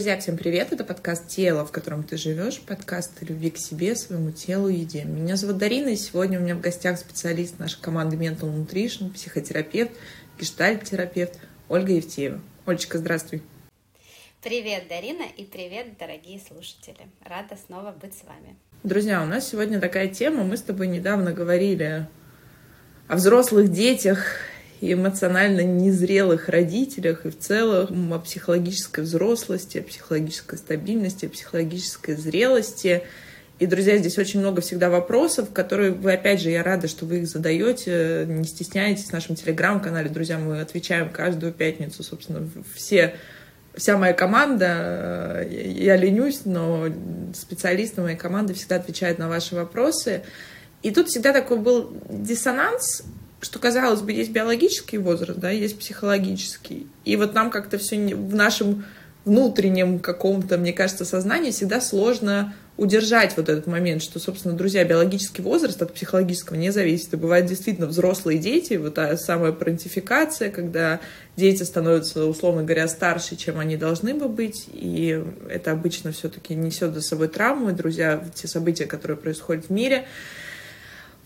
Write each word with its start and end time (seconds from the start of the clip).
Друзья, 0.00 0.18
всем 0.18 0.38
привет! 0.38 0.72
Это 0.72 0.82
подкаст 0.82 1.28
«Тело, 1.28 1.66
в 1.66 1.72
котором 1.72 2.04
ты 2.04 2.16
живешь», 2.16 2.58
подкаст 2.62 3.20
любви 3.20 3.50
к 3.50 3.58
себе, 3.58 3.94
своему 3.94 4.30
телу 4.30 4.70
и 4.70 4.76
еде. 4.76 5.04
Меня 5.04 5.36
зовут 5.36 5.58
Дарина, 5.58 5.90
и 5.90 5.96
сегодня 5.96 6.40
у 6.40 6.42
меня 6.42 6.54
в 6.54 6.62
гостях 6.62 6.98
специалист 6.98 7.58
нашей 7.58 7.82
команды 7.82 8.16
Mental 8.16 8.50
Nutrition, 8.50 9.12
психотерапевт, 9.12 9.92
гештальт-терапевт 10.38 11.38
Ольга 11.68 11.92
Евтеева. 11.92 12.40
Олечка, 12.64 12.96
здравствуй! 12.96 13.42
Привет, 14.42 14.84
Дарина, 14.88 15.24
и 15.36 15.44
привет, 15.44 15.98
дорогие 15.98 16.40
слушатели! 16.40 17.06
Рада 17.22 17.58
снова 17.66 17.92
быть 17.92 18.14
с 18.14 18.24
вами. 18.24 18.56
Друзья, 18.82 19.22
у 19.22 19.26
нас 19.26 19.50
сегодня 19.50 19.80
такая 19.80 20.08
тема. 20.08 20.44
Мы 20.44 20.56
с 20.56 20.62
тобой 20.62 20.86
недавно 20.86 21.34
говорили 21.34 22.08
о 23.06 23.16
взрослых 23.16 23.70
детях 23.70 24.24
и 24.80 24.94
эмоционально 24.94 25.60
незрелых 25.60 26.48
родителях, 26.48 27.26
и 27.26 27.30
в 27.30 27.38
целом 27.38 28.12
о 28.12 28.18
психологической 28.18 29.04
взрослости, 29.04 29.78
о 29.78 29.82
психологической 29.82 30.58
стабильности, 30.58 31.26
о 31.26 31.28
психологической 31.28 32.16
зрелости. 32.16 33.02
И, 33.58 33.66
друзья, 33.66 33.98
здесь 33.98 34.16
очень 34.16 34.40
много 34.40 34.62
всегда 34.62 34.88
вопросов, 34.88 35.50
которые 35.52 35.92
вы, 35.92 36.14
опять 36.14 36.40
же, 36.40 36.48
я 36.48 36.62
рада, 36.62 36.88
что 36.88 37.04
вы 37.04 37.18
их 37.18 37.28
задаете, 37.28 38.24
не 38.26 38.44
стесняйтесь 38.44 39.10
в 39.10 39.12
нашем 39.12 39.36
телеграм-канале, 39.36 40.08
друзья, 40.08 40.38
мы 40.38 40.60
отвечаем 40.60 41.10
каждую 41.10 41.52
пятницу, 41.52 42.02
собственно, 42.02 42.48
все 42.74 43.14
вся 43.74 43.96
моя 43.96 44.12
команда, 44.12 45.46
я 45.48 45.96
ленюсь, 45.96 46.42
но 46.44 46.88
специалисты 47.34 48.00
моей 48.00 48.16
команды 48.16 48.54
всегда 48.54 48.76
отвечают 48.76 49.18
на 49.18 49.28
ваши 49.28 49.54
вопросы. 49.54 50.22
И 50.82 50.90
тут 50.90 51.08
всегда 51.08 51.32
такой 51.32 51.58
был 51.58 51.96
диссонанс, 52.08 53.04
что, 53.40 53.58
казалось 53.58 54.02
бы, 54.02 54.12
есть 54.12 54.30
биологический 54.30 54.98
возраст, 54.98 55.38
да, 55.38 55.50
есть 55.50 55.78
психологический. 55.78 56.86
И 57.04 57.16
вот 57.16 57.34
нам 57.34 57.50
как-то 57.50 57.78
все 57.78 57.96
в 58.14 58.34
нашем 58.34 58.84
внутреннем 59.24 59.98
каком-то, 59.98 60.56
мне 60.58 60.72
кажется, 60.72 61.04
сознании 61.04 61.50
всегда 61.50 61.80
сложно 61.80 62.54
удержать 62.76 63.36
вот 63.36 63.50
этот 63.50 63.66
момент, 63.66 64.02
что, 64.02 64.18
собственно, 64.18 64.54
друзья, 64.54 64.84
биологический 64.84 65.42
возраст 65.42 65.82
от 65.82 65.92
психологического 65.92 66.56
не 66.56 66.70
зависит. 66.70 67.12
И 67.12 67.16
бывают 67.16 67.44
действительно 67.46 67.86
взрослые 67.86 68.38
дети, 68.38 68.74
вот 68.74 68.94
та 68.94 69.14
самая 69.18 69.52
парентификация, 69.52 70.50
когда 70.50 71.00
дети 71.36 71.62
становятся, 71.62 72.24
условно 72.24 72.62
говоря, 72.62 72.88
старше, 72.88 73.36
чем 73.36 73.58
они 73.58 73.76
должны 73.76 74.14
бы 74.14 74.28
быть, 74.30 74.66
и 74.72 75.22
это 75.50 75.72
обычно 75.72 76.12
все-таки 76.12 76.54
несет 76.54 76.94
за 76.94 77.02
собой 77.02 77.28
травму, 77.28 77.68
и, 77.68 77.74
друзья, 77.74 78.24
те 78.34 78.48
события, 78.48 78.86
которые 78.86 79.18
происходят 79.18 79.66
в 79.66 79.70
мире, 79.70 80.06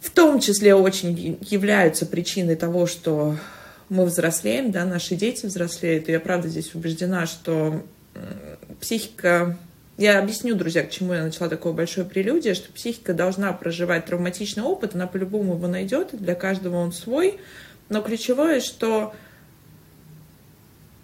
в 0.05 0.11
том 0.11 0.39
числе 0.39 0.75
очень 0.75 1.39
являются 1.41 2.05
причиной 2.05 2.57
того, 2.57 2.87
что 2.87 3.39
мы 3.89 4.05
взрослеем, 4.05 4.71
да, 4.71 4.85
наши 4.85 5.15
дети 5.15 5.47
взрослеют. 5.47 6.11
И 6.11 6.13
я 6.13 6.21
правда 6.21 6.49
здесь 6.49 6.75
убеждена, 6.75 7.27
что 7.27 7.83
психика... 8.81 9.57
Я 9.97 10.19
объясню, 10.19 10.57
друзья, 10.57 10.83
к 10.83 10.91
чему 10.91 11.15
я 11.15 11.23
начала 11.23 11.49
такое 11.49 11.73
большое 11.73 12.05
прелюдия, 12.05 12.55
что 12.55 12.71
психика 12.73 13.15
должна 13.15 13.53
проживать 13.53 14.05
травматичный 14.05 14.65
опыт, 14.65 14.95
она 14.95 15.07
по-любому 15.07 15.55
его 15.55 15.69
найдет, 15.69 16.09
для 16.13 16.35
каждого 16.35 16.77
он 16.77 16.93
свой. 16.93 17.39
Но 17.89 18.03
ключевое, 18.03 18.61
что 18.61 19.15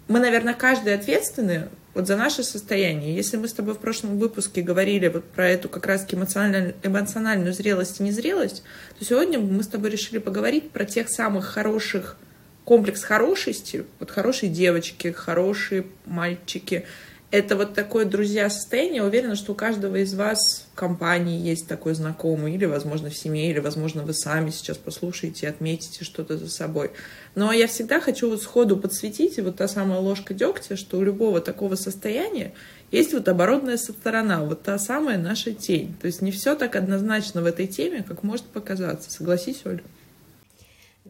мы, 0.09 0.19
наверное, 0.19 0.53
каждый 0.53 0.93
ответственны 0.93 1.69
вот 1.93 2.07
за 2.07 2.15
наше 2.15 2.43
состояние. 2.43 3.15
Если 3.15 3.37
мы 3.37 3.47
с 3.47 3.53
тобой 3.53 3.73
в 3.73 3.79
прошлом 3.79 4.17
выпуске 4.17 4.61
говорили 4.61 5.07
вот 5.07 5.25
про 5.25 5.47
эту 5.49 5.69
как 5.69 5.85
раз 5.85 6.05
эмоциональную, 6.09 6.75
эмоциональную 6.83 7.53
зрелость 7.53 7.99
и 7.99 8.03
незрелость, 8.03 8.63
то 8.97 9.05
сегодня 9.05 9.39
мы 9.39 9.63
с 9.63 9.67
тобой 9.67 9.89
решили 9.89 10.17
поговорить 10.17 10.71
про 10.71 10.85
тех 10.85 11.09
самых 11.09 11.45
хороших, 11.45 12.17
комплекс 12.63 13.03
хорошести, 13.03 13.85
вот 13.99 14.11
хорошие 14.11 14.49
девочки, 14.49 15.11
хорошие 15.11 15.85
мальчики, 16.05 16.85
это 17.31 17.55
вот 17.55 17.73
такое, 17.73 18.03
друзья, 18.03 18.49
состояние. 18.49 18.97
Я 18.97 19.05
уверена, 19.05 19.35
что 19.37 19.53
у 19.53 19.55
каждого 19.55 19.95
из 19.95 20.13
вас 20.13 20.67
в 20.73 20.75
компании 20.75 21.39
есть 21.39 21.65
такой 21.65 21.93
знакомый, 21.93 22.53
или, 22.53 22.65
возможно, 22.65 23.09
в 23.09 23.15
семье, 23.15 23.49
или, 23.49 23.59
возможно, 23.59 24.03
вы 24.03 24.13
сами 24.13 24.49
сейчас 24.49 24.77
послушаете, 24.77 25.47
отметите 25.47 26.03
что-то 26.03 26.37
за 26.37 26.49
собой. 26.49 26.91
Но 27.35 27.53
я 27.53 27.67
всегда 27.67 28.01
хочу 28.01 28.29
вот 28.29 28.41
сходу 28.41 28.75
подсветить, 28.75 29.37
и 29.37 29.41
вот 29.41 29.55
та 29.55 29.69
самая 29.69 29.99
ложка 29.99 30.33
дегтя, 30.33 30.75
что 30.75 30.97
у 30.97 31.03
любого 31.03 31.39
такого 31.39 31.75
состояния 31.75 32.53
есть 32.91 33.13
вот 33.13 33.29
оборотная 33.29 33.77
сторона, 33.77 34.43
вот 34.43 34.63
та 34.63 34.77
самая 34.77 35.17
наша 35.17 35.53
тень. 35.53 35.95
То 36.01 36.07
есть 36.07 36.21
не 36.21 36.31
все 36.31 36.55
так 36.55 36.75
однозначно 36.75 37.41
в 37.41 37.45
этой 37.45 37.65
теме, 37.65 38.03
как 38.05 38.23
может 38.23 38.45
показаться. 38.45 39.09
Согласись, 39.09 39.61
Оля? 39.63 39.81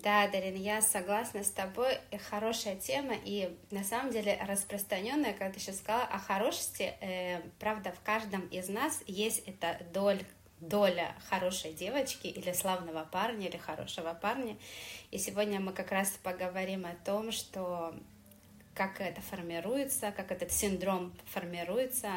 Да, 0.03 0.27
Дарин, 0.27 0.55
я 0.55 0.81
согласна 0.81 1.43
с 1.43 1.51
тобой. 1.51 1.99
Хорошая 2.29 2.75
тема 2.75 3.13
и 3.23 3.55
на 3.69 3.83
самом 3.83 4.11
деле 4.11 4.39
распространенная, 4.47 5.33
как 5.33 5.53
ты 5.53 5.59
сейчас 5.59 5.77
сказала, 5.77 6.05
о 6.05 6.17
хорошести. 6.17 6.93
Э, 7.01 7.41
правда, 7.59 7.91
в 7.91 8.03
каждом 8.03 8.41
из 8.47 8.67
нас 8.67 9.03
есть 9.05 9.43
эта 9.45 9.79
доля 9.93 10.25
доля 10.59 11.15
хорошей 11.27 11.73
девочки 11.73 12.27
или 12.27 12.51
славного 12.53 13.03
парня 13.03 13.47
или 13.47 13.57
хорошего 13.57 14.13
парня. 14.13 14.57
И 15.11 15.17
сегодня 15.17 15.59
мы 15.59 15.73
как 15.73 15.91
раз 15.91 16.11
поговорим 16.23 16.85
о 16.85 16.95
том, 17.05 17.31
что 17.31 17.93
как 18.73 19.01
это 19.01 19.21
формируется, 19.21 20.11
как 20.11 20.31
этот 20.31 20.51
синдром 20.51 21.13
формируется, 21.25 22.09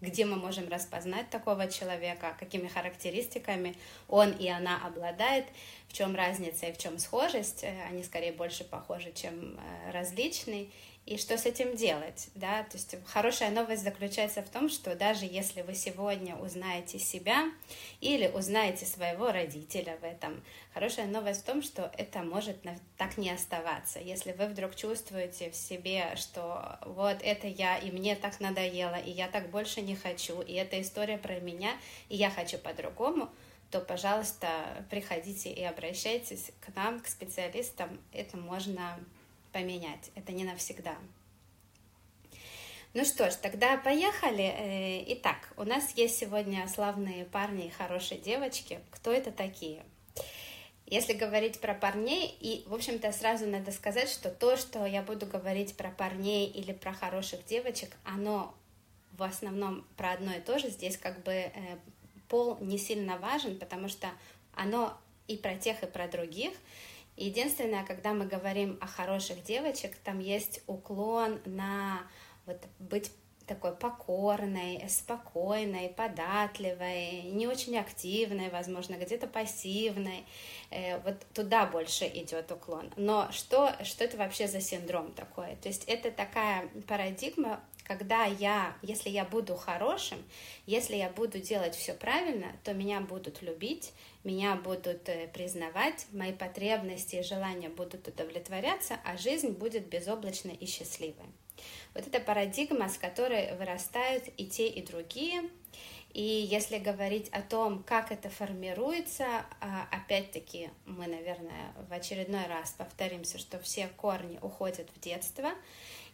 где 0.00 0.24
мы 0.24 0.36
можем 0.36 0.68
распознать 0.68 1.30
такого 1.30 1.68
человека, 1.68 2.34
какими 2.38 2.68
характеристиками 2.68 3.74
он 4.08 4.32
и 4.32 4.48
она 4.48 4.84
обладает, 4.86 5.46
в 5.88 5.92
чем 5.92 6.14
разница 6.14 6.66
и 6.66 6.72
в 6.72 6.78
чем 6.78 6.98
схожесть, 6.98 7.64
э, 7.64 7.82
они 7.88 8.02
скорее 8.02 8.32
больше 8.32 8.64
похожи, 8.64 9.12
чем 9.12 9.58
э, 9.58 9.90
различные, 9.92 10.68
и 11.10 11.18
что 11.18 11.36
с 11.36 11.44
этим 11.44 11.74
делать, 11.74 12.28
да, 12.36 12.62
то 12.62 12.76
есть 12.76 12.94
хорошая 13.04 13.50
новость 13.50 13.82
заключается 13.82 14.42
в 14.42 14.48
том, 14.48 14.68
что 14.68 14.94
даже 14.94 15.24
если 15.24 15.62
вы 15.62 15.74
сегодня 15.74 16.36
узнаете 16.36 17.00
себя 17.00 17.50
или 18.00 18.28
узнаете 18.28 18.86
своего 18.86 19.32
родителя 19.32 19.98
в 20.00 20.04
этом, 20.04 20.40
хорошая 20.72 21.06
новость 21.06 21.40
в 21.40 21.46
том, 21.46 21.62
что 21.62 21.90
это 21.98 22.20
может 22.20 22.58
так 22.96 23.18
не 23.18 23.28
оставаться. 23.28 23.98
Если 23.98 24.30
вы 24.30 24.46
вдруг 24.46 24.76
чувствуете 24.76 25.50
в 25.50 25.56
себе, 25.56 26.14
что 26.14 26.78
вот 26.86 27.16
это 27.24 27.48
я, 27.48 27.76
и 27.78 27.90
мне 27.90 28.14
так 28.14 28.38
надоело, 28.38 28.94
и 28.94 29.10
я 29.10 29.26
так 29.26 29.50
больше 29.50 29.80
не 29.80 29.96
хочу, 29.96 30.40
и 30.40 30.52
эта 30.52 30.80
история 30.80 31.18
про 31.18 31.40
меня, 31.40 31.72
и 32.08 32.14
я 32.14 32.30
хочу 32.30 32.56
по-другому, 32.56 33.30
то, 33.72 33.80
пожалуйста, 33.80 34.86
приходите 34.90 35.50
и 35.50 35.64
обращайтесь 35.64 36.52
к 36.60 36.72
нам, 36.76 37.00
к 37.00 37.08
специалистам. 37.08 38.00
Это 38.12 38.36
можно 38.36 38.96
поменять. 39.52 40.10
Это 40.14 40.32
не 40.32 40.44
навсегда. 40.44 40.96
Ну 42.92 43.04
что 43.04 43.30
ж, 43.30 43.34
тогда 43.34 43.76
поехали. 43.76 44.44
Э, 44.44 45.04
итак, 45.14 45.52
у 45.56 45.62
нас 45.62 45.92
есть 45.94 46.18
сегодня 46.18 46.66
славные 46.66 47.24
парни 47.24 47.66
и 47.66 47.70
хорошие 47.70 48.20
девочки. 48.20 48.80
Кто 48.90 49.12
это 49.12 49.30
такие? 49.30 49.84
Если 50.86 51.12
говорить 51.12 51.60
про 51.60 51.72
парней, 51.72 52.36
и, 52.40 52.64
в 52.66 52.74
общем-то, 52.74 53.12
сразу 53.12 53.46
надо 53.46 53.70
сказать, 53.70 54.08
что 54.08 54.28
то, 54.28 54.56
что 54.56 54.84
я 54.86 55.02
буду 55.02 55.24
говорить 55.24 55.76
про 55.76 55.90
парней 55.90 56.48
или 56.48 56.72
про 56.72 56.92
хороших 56.92 57.44
девочек, 57.46 57.96
оно 58.04 58.52
в 59.16 59.22
основном 59.22 59.86
про 59.96 60.12
одно 60.12 60.32
и 60.32 60.40
то 60.40 60.58
же. 60.58 60.68
Здесь 60.68 60.96
как 60.96 61.22
бы 61.22 61.32
э, 61.32 61.52
пол 62.28 62.58
не 62.60 62.76
сильно 62.76 63.18
важен, 63.18 63.56
потому 63.56 63.88
что 63.88 64.08
оно 64.52 64.98
и 65.28 65.36
про 65.36 65.54
тех, 65.54 65.82
и 65.84 65.86
про 65.86 66.08
других. 66.08 66.52
Единственное, 67.20 67.84
когда 67.84 68.14
мы 68.14 68.24
говорим 68.24 68.78
о 68.80 68.86
хороших 68.86 69.42
девочек, 69.44 69.94
там 69.96 70.20
есть 70.20 70.62
уклон 70.66 71.38
на 71.44 72.00
вот 72.46 72.64
быть 72.78 73.12
такой 73.50 73.74
покорной, 73.74 74.84
спокойной, 74.88 75.88
податливой, 75.88 77.22
не 77.22 77.48
очень 77.48 77.76
активной, 77.76 78.48
возможно, 78.48 78.94
где-то 78.94 79.26
пассивной. 79.26 80.24
Э, 80.70 81.00
вот 81.00 81.16
туда 81.34 81.66
больше 81.66 82.06
идет 82.06 82.52
уклон. 82.52 82.92
Но 82.94 83.28
что, 83.32 83.74
что 83.82 84.04
это 84.04 84.16
вообще 84.16 84.46
за 84.46 84.60
синдром 84.60 85.10
такой? 85.10 85.56
То 85.56 85.68
есть 85.68 85.82
это 85.88 86.12
такая 86.12 86.68
парадигма, 86.86 87.60
когда 87.82 88.24
я, 88.24 88.76
если 88.82 89.10
я 89.10 89.24
буду 89.24 89.56
хорошим, 89.56 90.22
если 90.64 90.94
я 90.94 91.08
буду 91.08 91.40
делать 91.40 91.74
все 91.74 91.92
правильно, 91.92 92.52
то 92.62 92.72
меня 92.72 93.00
будут 93.00 93.42
любить, 93.42 93.92
меня 94.22 94.54
будут 94.54 95.08
э, 95.08 95.26
признавать, 95.34 96.06
мои 96.12 96.32
потребности 96.32 97.16
и 97.16 97.24
желания 97.24 97.68
будут 97.68 98.06
удовлетворяться, 98.06 99.00
а 99.04 99.16
жизнь 99.16 99.50
будет 99.50 99.88
безоблачной 99.88 100.54
и 100.54 100.66
счастливой. 100.66 101.26
Вот 101.94 102.06
эта 102.06 102.20
парадигма, 102.20 102.88
с 102.88 102.98
которой 102.98 103.54
вырастают 103.56 104.24
и 104.36 104.46
те, 104.46 104.68
и 104.68 104.84
другие. 104.84 105.50
И 106.12 106.22
если 106.22 106.78
говорить 106.78 107.28
о 107.28 107.40
том, 107.40 107.84
как 107.84 108.10
это 108.10 108.30
формируется, 108.30 109.26
а, 109.60 109.86
опять-таки 109.92 110.70
мы, 110.84 111.06
наверное, 111.06 111.72
в 111.88 111.92
очередной 111.92 112.46
раз 112.46 112.72
повторимся, 112.72 113.38
что 113.38 113.60
все 113.60 113.88
корни 113.96 114.38
уходят 114.42 114.88
в 114.94 115.00
детство, 115.00 115.50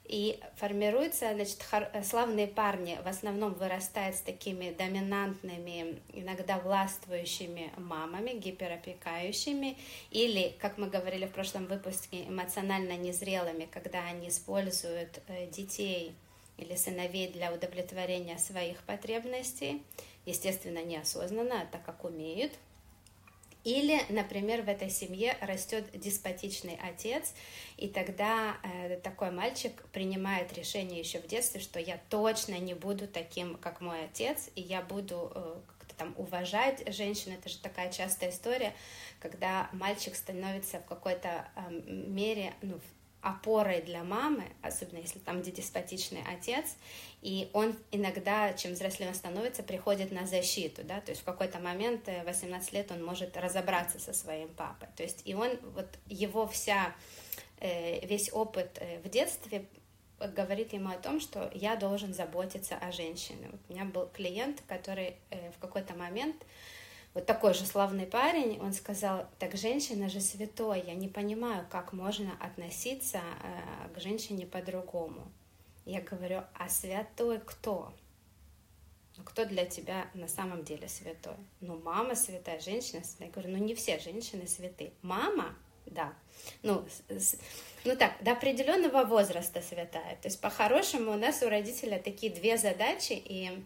и 0.08 0.40
формируются, 0.56 1.34
значит, 1.34 1.64
славные 2.04 2.46
парни 2.46 2.98
в 3.04 3.08
основном 3.08 3.54
вырастают 3.54 4.16
с 4.16 4.20
такими 4.20 4.70
доминантными, 4.70 6.00
иногда 6.12 6.58
властвующими 6.58 7.72
мамами, 7.76 8.30
гиперопекающими, 8.30 9.76
или, 10.10 10.54
как 10.60 10.78
мы 10.78 10.88
говорили 10.88 11.26
в 11.26 11.32
прошлом 11.32 11.66
выпуске, 11.66 12.24
эмоционально 12.24 12.96
незрелыми, 12.96 13.68
когда 13.70 14.04
они 14.04 14.28
используют 14.28 15.20
э, 15.28 15.46
детей 15.48 16.14
или 16.56 16.74
сыновей 16.74 17.28
для 17.28 17.52
удовлетворения 17.52 18.38
своих 18.38 18.82
потребностей, 18.84 19.82
естественно, 20.24 20.82
неосознанно, 20.82 21.62
а 21.62 21.66
так 21.66 21.84
как 21.84 22.04
умеют. 22.04 22.52
Или, 23.66 24.00
например, 24.10 24.62
в 24.62 24.68
этой 24.68 24.88
семье 24.88 25.36
растет 25.40 25.90
деспотичный 25.92 26.78
отец, 26.80 27.34
и 27.76 27.88
тогда 27.88 28.58
э, 28.62 28.96
такой 29.02 29.32
мальчик 29.32 29.72
принимает 29.88 30.56
решение 30.56 31.00
еще 31.00 31.18
в 31.18 31.26
детстве, 31.26 31.60
что 31.60 31.80
я 31.80 31.98
точно 32.08 32.60
не 32.60 32.74
буду 32.74 33.08
таким, 33.08 33.56
как 33.56 33.80
мой 33.80 34.04
отец, 34.04 34.50
и 34.54 34.60
я 34.60 34.82
буду 34.82 35.32
э, 35.34 35.56
как-то 35.80 35.96
там 35.96 36.14
уважать 36.16 36.94
женщин. 36.94 37.32
Это 37.32 37.48
же 37.48 37.58
такая 37.58 37.90
частая 37.90 38.30
история, 38.30 38.72
когда 39.18 39.68
мальчик 39.72 40.14
становится 40.14 40.78
в 40.78 40.84
какой-то 40.84 41.48
э, 41.56 41.72
мере, 41.72 42.54
ну, 42.62 42.78
опорой 43.20 43.82
для 43.82 44.04
мамы, 44.04 44.44
особенно 44.62 44.98
если 44.98 45.18
там 45.18 45.42
деспотичный 45.42 46.22
отец, 46.22 46.76
и 47.22 47.50
он 47.52 47.76
иногда, 47.90 48.52
чем 48.52 48.72
взрослее 48.72 49.08
он 49.08 49.14
становится, 49.14 49.62
приходит 49.62 50.12
на 50.12 50.26
защиту, 50.26 50.84
да, 50.84 51.00
то 51.00 51.10
есть 51.10 51.22
в 51.22 51.24
какой-то 51.24 51.58
момент, 51.58 52.08
18 52.24 52.72
э, 52.72 52.76
лет, 52.76 52.92
он 52.92 53.04
может 53.04 53.36
разобраться 53.36 53.98
со 53.98 54.12
своим 54.12 54.48
папой, 54.50 54.88
то 54.96 55.02
есть 55.02 55.22
и 55.24 55.34
он, 55.34 55.50
вот 55.74 55.88
его 56.06 56.46
вся, 56.46 56.94
э, 57.58 58.06
весь 58.06 58.32
опыт 58.32 58.78
э, 58.80 59.00
в 59.00 59.08
детстве 59.08 59.66
говорит 60.18 60.72
ему 60.72 60.90
о 60.90 60.96
том, 60.96 61.20
что 61.20 61.50
я 61.52 61.76
должен 61.76 62.14
заботиться 62.14 62.76
о 62.76 62.90
женщине. 62.90 63.50
У 63.68 63.72
меня 63.72 63.84
был 63.84 64.06
клиент, 64.06 64.62
который 64.66 65.16
в 65.54 65.60
какой-то 65.60 65.92
момент 65.92 66.36
вот 67.16 67.24
такой 67.24 67.54
же 67.54 67.64
славный 67.64 68.04
парень, 68.04 68.60
он 68.60 68.74
сказал, 68.74 69.26
так 69.38 69.56
женщина 69.56 70.10
же 70.10 70.20
святой, 70.20 70.82
я 70.86 70.94
не 70.94 71.08
понимаю, 71.08 71.66
как 71.70 71.94
можно 71.94 72.36
относиться 72.42 73.22
э, 73.42 73.88
к 73.94 73.98
женщине 74.02 74.44
по-другому. 74.44 75.26
Я 75.86 76.02
говорю, 76.02 76.42
а 76.52 76.68
святой 76.68 77.40
кто? 77.40 77.94
Ну, 79.16 79.24
кто 79.24 79.46
для 79.46 79.64
тебя 79.64 80.10
на 80.12 80.28
самом 80.28 80.62
деле 80.62 80.88
святой? 80.88 81.36
Ну, 81.62 81.78
мама 81.78 82.16
святая, 82.16 82.60
женщина 82.60 83.02
святая. 83.02 83.28
Я 83.28 83.32
говорю, 83.32 83.48
ну, 83.56 83.64
не 83.64 83.74
все 83.74 83.98
женщины 83.98 84.46
святы. 84.46 84.92
Мама, 85.00 85.56
да. 85.86 86.12
Ну, 86.62 86.86
с, 87.08 87.36
ну 87.86 87.96
так, 87.96 88.22
до 88.22 88.32
определенного 88.32 89.04
возраста 89.04 89.62
святая. 89.62 90.16
То 90.20 90.28
есть, 90.28 90.38
по-хорошему, 90.42 91.12
у 91.12 91.16
нас 91.16 91.42
у 91.42 91.48
родителя 91.48 91.98
такие 91.98 92.30
две 92.30 92.58
задачи, 92.58 93.14
и 93.14 93.64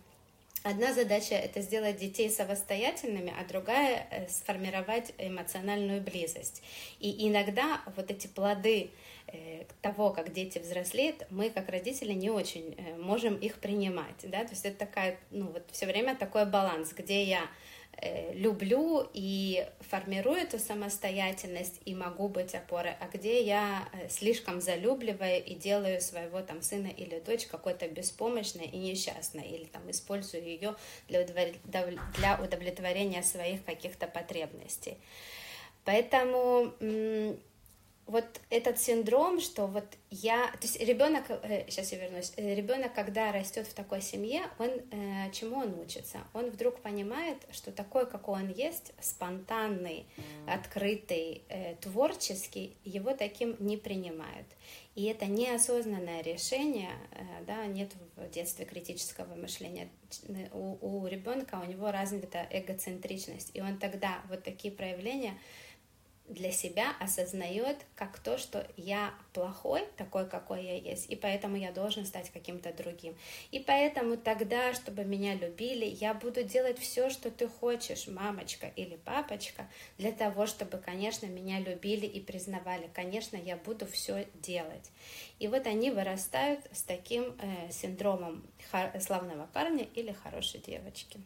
Одна 0.62 0.92
задача— 0.92 1.34
это 1.36 1.62
сделать 1.62 1.96
детей 1.96 2.28
самостоятельными, 2.28 3.32
а 3.38 3.48
другая— 3.48 4.28
сформировать 4.28 5.14
эмоциональную 5.16 6.02
близость. 6.02 6.62
И 6.98 7.26
иногда 7.26 7.80
вот 7.96 8.10
эти 8.10 8.26
плоды 8.26 8.90
э, 9.28 9.64
того, 9.80 10.10
как 10.10 10.34
дети 10.34 10.58
взрослеют, 10.58 11.26
мы, 11.30 11.48
как 11.48 11.70
родители, 11.70 12.12
не 12.12 12.28
очень 12.28 12.74
э, 12.76 12.96
можем 12.98 13.36
их 13.36 13.54
принимать, 13.54 14.20
да, 14.24 14.44
то 14.44 14.50
есть 14.50 14.66
это 14.66 14.76
такая, 14.76 15.18
ну 15.30 15.46
вот 15.46 15.64
все 15.72 15.86
время 15.86 16.14
такой 16.14 16.44
баланс, 16.44 16.92
где 16.92 17.24
я 17.24 17.40
Э, 17.40 17.79
люблю 18.32 19.08
и 19.12 19.67
формирую 19.81 20.38
эту 20.38 20.58
самостоятельность 20.58 21.81
и 21.85 21.94
могу 21.94 22.29
быть 22.29 22.55
опорой, 22.55 22.94
а 23.00 23.08
где 23.12 23.43
я 23.43 23.88
э, 23.93 24.08
слишком 24.08 24.61
залюбливаю 24.61 25.44
и 25.44 25.55
делаю 25.55 26.00
своего 26.00 26.41
там 26.41 26.62
сына 26.62 26.88
или 26.88 27.20
дочь 27.20 27.47
какой-то 27.47 27.88
беспомощной 27.88 28.67
и 28.67 28.79
несчастной, 28.79 29.49
или 29.49 29.64
там 29.64 29.91
использую 29.91 30.44
ее 30.44 30.76
для, 31.08 31.25
для 31.25 32.41
удовлетворения 32.43 33.23
своих 33.23 33.64
каких-то 33.64 34.06
потребностей. 34.06 34.97
Поэтому 35.85 36.75
вот 38.10 38.24
этот 38.50 38.78
синдром, 38.80 39.40
что 39.40 39.68
вот 39.68 39.84
я, 40.10 40.48
то 40.48 40.62
есть 40.62 40.80
ребенок, 40.80 41.24
э, 41.28 41.64
сейчас 41.68 41.92
я 41.92 41.98
вернусь, 41.98 42.32
э, 42.36 42.56
ребенок, 42.56 42.92
когда 42.92 43.30
растет 43.30 43.68
в 43.68 43.72
такой 43.72 44.02
семье, 44.02 44.42
он 44.58 44.68
э, 44.68 45.30
чему 45.32 45.58
он 45.58 45.78
учится? 45.78 46.18
Он 46.34 46.50
вдруг 46.50 46.80
понимает, 46.80 47.36
что 47.52 47.70
такой, 47.70 48.10
какой 48.10 48.42
он 48.42 48.50
есть, 48.50 48.92
спонтанный, 49.00 50.06
открытый, 50.48 51.42
творческий, 51.80 52.76
его 52.84 53.14
таким 53.14 53.56
не 53.60 53.76
принимают. 53.76 54.46
И 54.96 55.04
это 55.04 55.26
неосознанное 55.26 56.22
решение, 56.22 56.90
да, 57.46 57.64
нет 57.66 57.92
в 58.16 58.28
детстве 58.30 58.64
критического 58.64 59.34
мышления. 59.36 59.88
У, 60.52 60.76
у 60.80 61.06
ребенка 61.06 61.60
у 61.64 61.68
него 61.68 61.92
развита 61.92 62.46
эгоцентричность, 62.50 63.50
и 63.54 63.60
он 63.60 63.78
тогда 63.78 64.20
вот 64.28 64.42
такие 64.42 64.74
проявления 64.74 65.38
для 66.30 66.52
себя 66.52 66.94
осознает 67.00 67.76
как 67.96 68.18
то, 68.18 68.38
что 68.38 68.66
я 68.76 69.12
плохой, 69.32 69.84
такой, 69.96 70.28
какой 70.28 70.64
я 70.64 70.76
есть, 70.76 71.10
и 71.10 71.16
поэтому 71.16 71.56
я 71.56 71.72
должен 71.72 72.06
стать 72.06 72.30
каким-то 72.30 72.72
другим. 72.72 73.16
И 73.50 73.58
поэтому 73.58 74.16
тогда, 74.16 74.72
чтобы 74.72 75.04
меня 75.04 75.34
любили, 75.34 75.84
я 75.84 76.14
буду 76.14 76.42
делать 76.44 76.78
все, 76.78 77.10
что 77.10 77.30
ты 77.30 77.48
хочешь, 77.48 78.06
мамочка 78.06 78.70
или 78.76 78.96
папочка, 78.96 79.68
для 79.98 80.12
того, 80.12 80.46
чтобы, 80.46 80.78
конечно, 80.78 81.26
меня 81.26 81.58
любили 81.58 82.06
и 82.06 82.20
признавали. 82.20 82.88
Конечно, 82.94 83.36
я 83.36 83.56
буду 83.56 83.86
все 83.86 84.26
делать. 84.34 84.90
И 85.40 85.48
вот 85.48 85.66
они 85.66 85.90
вырастают 85.90 86.60
с 86.72 86.82
таким 86.82 87.34
э, 87.40 87.70
синдромом 87.72 88.44
славного 89.00 89.46
парня 89.52 89.86
или 89.94 90.12
хорошей 90.12 90.60
девочки. 90.60 91.18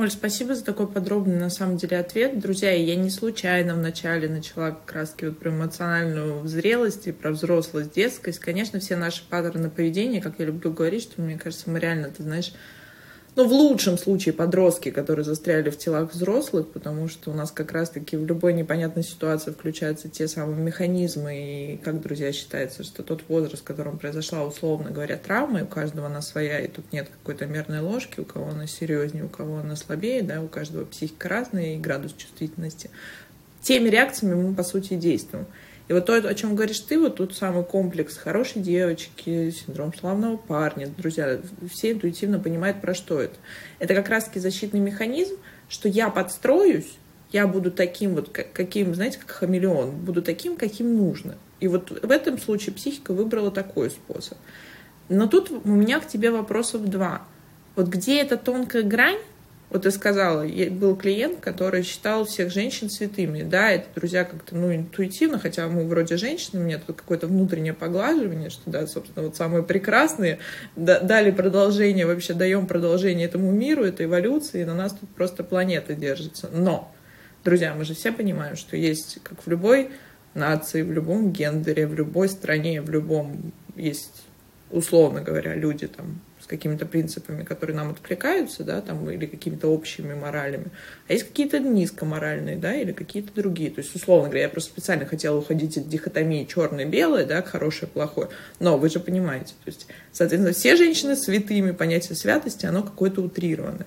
Оль, 0.00 0.10
спасибо 0.10 0.54
за 0.54 0.64
такой 0.64 0.88
подробный, 0.88 1.36
на 1.36 1.50
самом 1.50 1.76
деле, 1.76 1.98
ответ. 1.98 2.38
Друзья, 2.38 2.72
я 2.72 2.96
не 2.96 3.10
случайно 3.10 3.74
вначале 3.74 4.30
начала 4.30 4.70
как 4.70 4.94
раз 4.94 5.14
вот 5.20 5.38
про 5.38 5.50
эмоциональную 5.50 6.48
зрелость 6.48 7.06
и 7.06 7.12
про 7.12 7.32
взрослость, 7.32 7.92
детскость. 7.92 8.38
Конечно, 8.38 8.80
все 8.80 8.96
наши 8.96 9.22
паттерны 9.28 9.68
поведения, 9.68 10.22
как 10.22 10.36
я 10.38 10.46
люблю 10.46 10.72
говорить, 10.72 11.02
что, 11.02 11.20
мне 11.20 11.36
кажется, 11.36 11.68
мы 11.68 11.80
реально, 11.80 12.08
ты 12.08 12.22
знаешь, 12.22 12.54
ну, 13.36 13.46
в 13.46 13.52
лучшем 13.52 13.96
случае 13.96 14.32
подростки, 14.32 14.90
которые 14.90 15.24
застряли 15.24 15.70
в 15.70 15.78
телах 15.78 16.12
взрослых, 16.12 16.68
потому 16.68 17.08
что 17.08 17.30
у 17.30 17.34
нас 17.34 17.52
как 17.52 17.72
раз-таки 17.72 18.16
в 18.16 18.26
любой 18.26 18.52
непонятной 18.52 19.04
ситуации 19.04 19.52
включаются 19.52 20.08
те 20.08 20.26
самые 20.26 20.58
механизмы, 20.58 21.36
и 21.36 21.76
как, 21.76 22.00
друзья, 22.00 22.32
считается, 22.32 22.82
что 22.82 23.02
тот 23.02 23.22
возраст, 23.28 23.62
в 23.62 23.66
котором 23.66 23.98
произошла, 23.98 24.44
условно 24.44 24.90
говоря, 24.90 25.16
травма, 25.16 25.60
и 25.60 25.62
у 25.62 25.66
каждого 25.66 26.08
она 26.08 26.22
своя, 26.22 26.58
и 26.58 26.68
тут 26.68 26.92
нет 26.92 27.08
какой-то 27.08 27.46
мерной 27.46 27.80
ложки, 27.80 28.20
у 28.20 28.24
кого 28.24 28.48
она 28.48 28.66
серьезнее, 28.66 29.24
у 29.24 29.28
кого 29.28 29.58
она 29.58 29.76
слабее, 29.76 30.22
да, 30.22 30.42
у 30.42 30.48
каждого 30.48 30.84
психика 30.84 31.28
разная 31.28 31.76
и 31.76 31.78
градус 31.78 32.12
чувствительности. 32.14 32.90
Теми 33.62 33.88
реакциями 33.90 34.34
мы, 34.34 34.54
по 34.54 34.64
сути, 34.64 34.94
действуем. 34.94 35.46
И 35.90 35.92
вот 35.92 36.06
то, 36.06 36.14
о 36.14 36.34
чем 36.34 36.54
говоришь 36.54 36.78
ты, 36.78 37.00
вот 37.00 37.16
тут 37.16 37.36
самый 37.36 37.64
комплекс 37.64 38.16
хорошей 38.16 38.62
девочки, 38.62 39.50
синдром 39.50 39.92
славного 39.92 40.36
парня, 40.36 40.86
друзья, 40.86 41.40
все 41.68 41.90
интуитивно 41.90 42.38
понимают, 42.38 42.80
про 42.80 42.94
что 42.94 43.20
это. 43.20 43.34
Это 43.80 43.96
как 43.96 44.08
раз-таки 44.08 44.38
защитный 44.38 44.78
механизм, 44.78 45.34
что 45.68 45.88
я 45.88 46.08
подстроюсь, 46.08 46.96
я 47.32 47.48
буду 47.48 47.72
таким 47.72 48.14
вот, 48.14 48.28
каким, 48.28 48.94
знаете, 48.94 49.18
как 49.18 49.32
хамелеон, 49.32 49.90
буду 49.90 50.22
таким, 50.22 50.56
каким 50.56 50.96
нужно. 50.96 51.36
И 51.58 51.66
вот 51.66 51.90
в 51.90 52.10
этом 52.12 52.38
случае 52.38 52.72
психика 52.72 53.12
выбрала 53.12 53.50
такой 53.50 53.90
способ. 53.90 54.38
Но 55.08 55.26
тут 55.26 55.50
у 55.50 55.68
меня 55.68 55.98
к 55.98 56.06
тебе 56.06 56.30
вопросов 56.30 56.88
два. 56.88 57.22
Вот 57.74 57.88
где 57.88 58.20
эта 58.20 58.36
тонкая 58.36 58.84
грань, 58.84 59.18
вот 59.70 59.82
ты 59.82 59.92
сказала, 59.92 60.44
был 60.70 60.96
клиент, 60.96 61.38
который 61.38 61.84
считал 61.84 62.24
всех 62.24 62.50
женщин 62.50 62.90
святыми. 62.90 63.42
Да, 63.42 63.70
это, 63.70 63.86
друзья, 63.94 64.24
как-то, 64.24 64.56
ну, 64.56 64.74
интуитивно, 64.74 65.38
хотя 65.38 65.68
мы 65.68 65.86
вроде 65.86 66.16
женщины, 66.16 66.60
у 66.60 66.64
меня 66.64 66.80
тут 66.84 66.96
какое-то 66.96 67.28
внутреннее 67.28 67.72
поглаживание, 67.72 68.50
что, 68.50 68.68
да, 68.68 68.86
собственно, 68.88 69.26
вот 69.26 69.36
самые 69.36 69.62
прекрасные 69.62 70.40
дали 70.74 71.30
продолжение, 71.30 72.04
вообще 72.04 72.34
даем 72.34 72.66
продолжение 72.66 73.26
этому 73.28 73.52
миру, 73.52 73.84
этой 73.84 74.06
эволюции, 74.06 74.62
и 74.62 74.64
на 74.64 74.74
нас 74.74 74.92
тут 74.92 75.08
просто 75.10 75.44
планета 75.44 75.94
держится. 75.94 76.50
Но, 76.52 76.92
друзья, 77.44 77.72
мы 77.72 77.84
же 77.84 77.94
все 77.94 78.10
понимаем, 78.10 78.56
что 78.56 78.76
есть, 78.76 79.20
как 79.22 79.46
в 79.46 79.48
любой 79.48 79.90
нации, 80.34 80.82
в 80.82 80.92
любом 80.92 81.30
гендере, 81.30 81.86
в 81.86 81.94
любой 81.94 82.28
стране, 82.28 82.82
в 82.82 82.90
любом 82.90 83.52
есть, 83.76 84.24
условно 84.70 85.20
говоря, 85.20 85.54
люди 85.54 85.86
там 85.86 86.20
какими-то 86.50 86.84
принципами, 86.84 87.44
которые 87.44 87.76
нам 87.76 87.90
откликаются, 87.90 88.64
да, 88.64 88.80
там, 88.80 89.08
или 89.08 89.26
какими-то 89.26 89.68
общими 89.68 90.14
моралями, 90.14 90.66
а 91.08 91.12
есть 91.12 91.28
какие-то 91.28 91.60
низкоморальные, 91.60 92.56
да, 92.56 92.74
или 92.74 92.92
какие-то 92.92 93.32
другие. 93.32 93.70
То 93.70 93.80
есть, 93.80 93.94
условно 93.94 94.28
говоря, 94.28 94.42
я 94.42 94.48
просто 94.48 94.72
специально 94.72 95.06
хотела 95.06 95.38
уходить 95.38 95.78
от 95.78 95.88
дихотомии 95.88 96.44
черное-белое, 96.44 97.24
да, 97.24 97.40
хорошее, 97.42 97.88
плохое, 97.88 98.28
но 98.58 98.76
вы 98.76 98.90
же 98.90 98.98
понимаете, 98.98 99.54
то 99.64 99.68
есть, 99.68 99.86
соответственно, 100.10 100.52
все 100.52 100.76
женщины 100.76 101.14
святыми, 101.14 101.70
понятие 101.70 102.16
святости, 102.16 102.66
оно 102.66 102.82
какое-то 102.82 103.22
утрированное. 103.22 103.86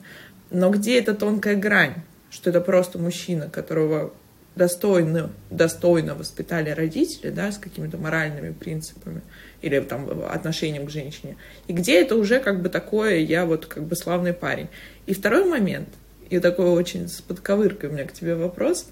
Но 0.49 0.69
где 0.69 0.99
эта 0.99 1.13
тонкая 1.13 1.57
грань, 1.57 1.95
что 2.29 2.49
это 2.49 2.61
просто 2.61 2.97
мужчина, 2.97 3.49
которого 3.49 4.13
достойно, 4.55 5.31
достойно 5.49 6.15
воспитали 6.15 6.69
родители, 6.69 7.29
да, 7.29 7.51
с 7.51 7.57
какими-то 7.57 7.97
моральными 7.97 8.51
принципами, 8.51 9.21
или 9.61 9.79
там 9.79 10.23
отношением 10.29 10.85
к 10.85 10.89
женщине. 10.89 11.37
И 11.67 11.73
где 11.73 12.01
это 12.01 12.15
уже 12.15 12.39
как 12.39 12.61
бы 12.61 12.69
такое, 12.69 13.17
я 13.17 13.45
вот 13.45 13.65
как 13.65 13.83
бы 13.83 13.95
славный 13.95 14.33
парень. 14.33 14.67
И 15.05 15.13
второй 15.13 15.45
момент, 15.45 15.89
и 16.29 16.39
такой 16.39 16.67
очень 16.67 17.07
с 17.07 17.21
подковыркой 17.21 17.89
у 17.89 17.93
меня 17.93 18.05
к 18.05 18.13
тебе 18.13 18.35
вопрос. 18.35 18.87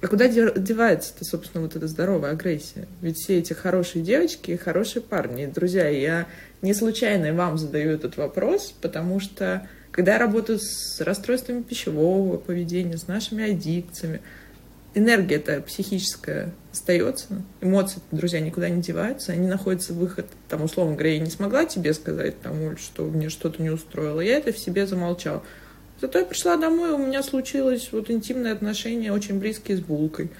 А 0.00 0.06
куда 0.06 0.28
девается-то, 0.28 1.24
собственно, 1.24 1.64
вот 1.64 1.76
эта 1.76 1.86
здоровая 1.86 2.32
агрессия? 2.32 2.86
Ведь 3.00 3.16
все 3.16 3.38
эти 3.38 3.54
хорошие 3.54 4.04
девочки 4.04 4.50
и 4.50 4.56
хорошие 4.56 5.02
парни. 5.02 5.46
Друзья, 5.46 5.88
я 5.88 6.26
не 6.60 6.74
случайно 6.74 7.32
вам 7.32 7.56
задаю 7.56 7.92
этот 7.92 8.18
вопрос, 8.18 8.74
потому 8.82 9.18
что 9.18 9.66
когда 9.90 10.14
я 10.14 10.18
работаю 10.18 10.58
с 10.60 11.00
расстройствами 11.00 11.62
пищевого 11.62 12.36
поведения, 12.36 12.98
с 12.98 13.06
нашими 13.06 13.50
аддикциями, 13.50 14.20
энергия 14.94 15.36
это 15.36 15.60
психическая 15.60 16.52
остается, 16.72 17.42
эмоции, 17.60 18.00
друзья, 18.10 18.40
никуда 18.40 18.68
не 18.68 18.82
деваются, 18.82 19.32
они 19.32 19.46
находятся 19.46 19.92
выход, 19.92 20.26
там, 20.48 20.62
условно 20.62 20.94
говоря, 20.94 21.14
я 21.14 21.20
не 21.20 21.30
смогла 21.30 21.64
тебе 21.64 21.94
сказать, 21.94 22.40
там, 22.40 22.62
Оль, 22.62 22.78
что 22.78 23.04
мне 23.04 23.28
что-то 23.28 23.62
не 23.62 23.70
устроило, 23.70 24.20
я 24.20 24.38
это 24.38 24.52
в 24.52 24.58
себе 24.58 24.86
замолчала. 24.86 25.42
Зато 26.00 26.18
я 26.18 26.24
пришла 26.24 26.56
домой, 26.56 26.90
у 26.90 26.98
меня 26.98 27.22
случилось 27.22 27.90
вот 27.92 28.10
интимные 28.10 28.52
отношения, 28.52 29.12
очень 29.12 29.38
близкие 29.38 29.76
с 29.76 29.80
булкой. 29.80 30.30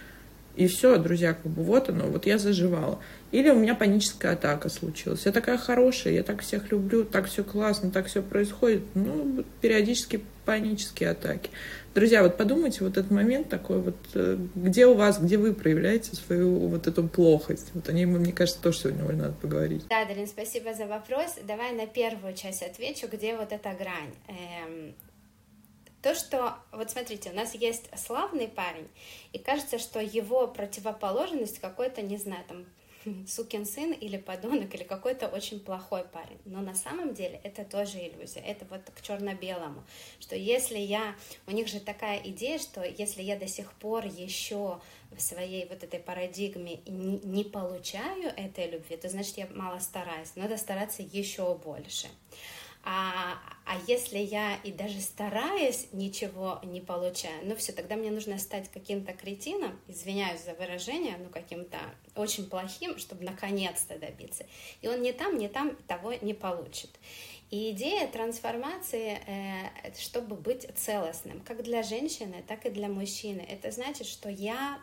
И 0.56 0.68
все, 0.68 0.98
друзья, 0.98 1.34
как 1.34 1.50
бы 1.50 1.62
вот 1.62 1.88
оно, 1.88 2.06
вот 2.06 2.26
я 2.26 2.38
заживала. 2.38 3.00
Или 3.32 3.50
у 3.50 3.58
меня 3.58 3.74
паническая 3.74 4.34
атака 4.34 4.68
случилась. 4.68 5.26
Я 5.26 5.32
такая 5.32 5.58
хорошая, 5.58 6.14
я 6.14 6.22
так 6.22 6.42
всех 6.42 6.70
люблю, 6.70 7.04
так 7.04 7.26
все 7.26 7.42
классно, 7.42 7.90
так 7.90 8.06
все 8.06 8.22
происходит. 8.22 8.82
Ну, 8.94 9.44
периодически 9.60 10.22
панические 10.44 11.10
атаки. 11.10 11.50
Друзья, 11.94 12.24
вот 12.24 12.36
подумайте, 12.36 12.82
вот 12.82 12.96
этот 12.96 13.12
момент 13.12 13.48
такой 13.48 13.80
вот, 13.80 13.94
э, 14.14 14.36
где 14.56 14.84
у 14.86 14.94
вас, 14.94 15.20
где 15.20 15.38
вы 15.38 15.54
проявляете 15.54 16.16
свою 16.16 16.66
вот 16.66 16.88
эту 16.88 17.06
плохость? 17.06 17.70
Вот 17.72 17.88
о 17.88 17.92
ней, 17.92 18.04
мне 18.04 18.32
кажется, 18.32 18.60
тоже 18.60 18.78
сегодня 18.78 19.12
надо 19.12 19.34
поговорить. 19.34 19.86
Да, 19.88 20.04
Дарин, 20.04 20.26
спасибо 20.26 20.74
за 20.74 20.86
вопрос. 20.86 21.36
Давай 21.44 21.72
на 21.72 21.86
первую 21.86 22.34
часть 22.34 22.64
отвечу, 22.64 23.06
где 23.06 23.36
вот 23.36 23.52
эта 23.52 23.72
грань. 23.74 24.12
Эм, 24.26 24.94
то, 26.02 26.16
что, 26.16 26.56
вот 26.72 26.90
смотрите, 26.90 27.30
у 27.30 27.34
нас 27.36 27.54
есть 27.54 27.88
славный 27.96 28.48
парень, 28.48 28.88
и 29.32 29.38
кажется, 29.38 29.78
что 29.78 30.00
его 30.00 30.48
противоположность 30.48 31.60
какой-то, 31.60 32.02
не 32.02 32.16
знаю, 32.16 32.42
там, 32.48 32.66
сукин 33.26 33.66
сын 33.66 33.92
или 33.92 34.16
подонок, 34.16 34.74
или 34.74 34.82
какой-то 34.82 35.28
очень 35.28 35.60
плохой 35.60 36.04
парень. 36.04 36.38
Но 36.44 36.60
на 36.60 36.74
самом 36.74 37.14
деле 37.14 37.40
это 37.42 37.64
тоже 37.64 37.98
иллюзия. 37.98 38.40
Это 38.40 38.64
вот 38.70 38.82
к 38.94 39.02
черно-белому. 39.02 39.84
Что 40.20 40.36
если 40.36 40.78
я... 40.78 41.14
У 41.46 41.52
них 41.52 41.68
же 41.68 41.80
такая 41.80 42.20
идея, 42.24 42.58
что 42.58 42.82
если 42.84 43.22
я 43.22 43.36
до 43.36 43.46
сих 43.46 43.72
пор 43.72 44.06
еще 44.06 44.80
в 45.10 45.20
своей 45.20 45.66
вот 45.68 45.84
этой 45.84 46.00
парадигме 46.00 46.80
не, 46.86 47.44
получаю 47.44 48.32
этой 48.36 48.70
любви, 48.70 48.96
то 48.96 49.08
значит 49.08 49.36
я 49.38 49.46
мало 49.54 49.78
стараюсь. 49.78 50.34
Надо 50.36 50.56
стараться 50.56 51.02
еще 51.02 51.54
больше. 51.54 52.08
А, 52.86 53.38
а 53.64 53.78
если 53.86 54.18
я 54.18 54.56
и 54.62 54.70
даже 54.70 55.00
стараясь, 55.00 55.88
ничего 55.92 56.60
не 56.62 56.82
получаю, 56.82 57.40
ну 57.44 57.56
все, 57.56 57.72
тогда 57.72 57.96
мне 57.96 58.10
нужно 58.10 58.38
стать 58.38 58.70
каким-то 58.70 59.14
кретином, 59.14 59.80
извиняюсь 59.88 60.42
за 60.42 60.52
выражение, 60.52 61.16
ну 61.16 61.30
каким-то 61.30 61.78
очень 62.14 62.46
плохим, 62.46 62.98
чтобы 62.98 63.24
наконец-то 63.24 63.98
добиться. 63.98 64.44
И 64.82 64.88
он 64.88 65.00
не 65.00 65.12
там, 65.12 65.38
не 65.38 65.48
там 65.48 65.76
того 65.88 66.12
не 66.12 66.34
получит. 66.34 66.90
И 67.50 67.70
идея 67.70 68.06
трансформации, 68.06 69.18
э, 69.26 69.94
чтобы 69.98 70.36
быть 70.36 70.66
целостным, 70.76 71.40
как 71.40 71.62
для 71.62 71.82
женщины, 71.82 72.44
так 72.46 72.66
и 72.66 72.70
для 72.70 72.88
мужчины, 72.88 73.40
это 73.40 73.70
значит, 73.70 74.06
что 74.06 74.28
я 74.28 74.78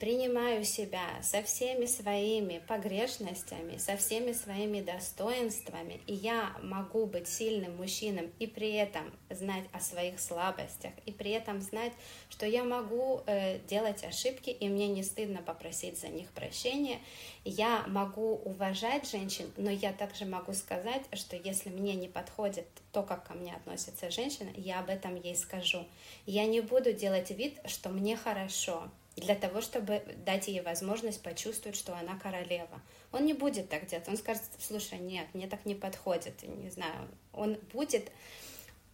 принимаю 0.00 0.64
себя 0.64 1.06
со 1.22 1.42
всеми 1.42 1.84
своими 1.84 2.62
погрешностями, 2.66 3.76
со 3.76 3.98
всеми 3.98 4.32
своими 4.32 4.80
достоинствами, 4.80 6.00
и 6.06 6.14
я 6.14 6.56
могу 6.62 7.04
быть 7.04 7.28
сильным 7.28 7.76
мужчиной 7.76 8.30
и 8.38 8.46
при 8.46 8.72
этом 8.72 9.12
знать 9.28 9.64
о 9.72 9.80
своих 9.80 10.18
слабостях, 10.18 10.92
и 11.04 11.12
при 11.12 11.32
этом 11.32 11.60
знать, 11.60 11.92
что 12.30 12.46
я 12.46 12.64
могу 12.64 13.20
э, 13.26 13.58
делать 13.68 14.02
ошибки, 14.02 14.48
и 14.48 14.70
мне 14.70 14.88
не 14.88 15.02
стыдно 15.02 15.42
попросить 15.42 16.00
за 16.00 16.08
них 16.08 16.30
прощения. 16.30 16.98
Я 17.44 17.84
могу 17.86 18.36
уважать 18.36 19.08
женщин, 19.10 19.52
но 19.58 19.70
я 19.70 19.92
также 19.92 20.24
могу 20.24 20.54
сказать, 20.54 21.02
что 21.12 21.36
если 21.36 21.68
мне 21.68 21.94
не 21.94 22.08
подходит 22.08 22.66
то, 22.92 23.02
как 23.02 23.28
ко 23.28 23.34
мне 23.34 23.54
относится 23.54 24.10
женщина, 24.10 24.48
я 24.56 24.80
об 24.80 24.88
этом 24.88 25.14
ей 25.16 25.36
скажу. 25.36 25.84
Я 26.24 26.46
не 26.46 26.62
буду 26.62 26.94
делать 26.94 27.30
вид, 27.30 27.58
что 27.66 27.90
мне 27.90 28.16
хорошо, 28.16 28.90
для 29.16 29.34
того, 29.34 29.60
чтобы 29.60 30.02
дать 30.24 30.48
ей 30.48 30.60
возможность 30.60 31.22
почувствовать, 31.22 31.76
что 31.76 31.94
она 31.94 32.18
королева. 32.18 32.80
Он 33.12 33.24
не 33.24 33.34
будет 33.34 33.68
так 33.68 33.86
делать, 33.86 34.08
он 34.08 34.16
скажет, 34.16 34.42
слушай, 34.58 34.98
нет, 34.98 35.26
мне 35.34 35.46
так 35.46 35.66
не 35.66 35.74
подходит, 35.74 36.42
не 36.42 36.70
знаю, 36.70 37.08
он 37.32 37.56
будет... 37.72 38.10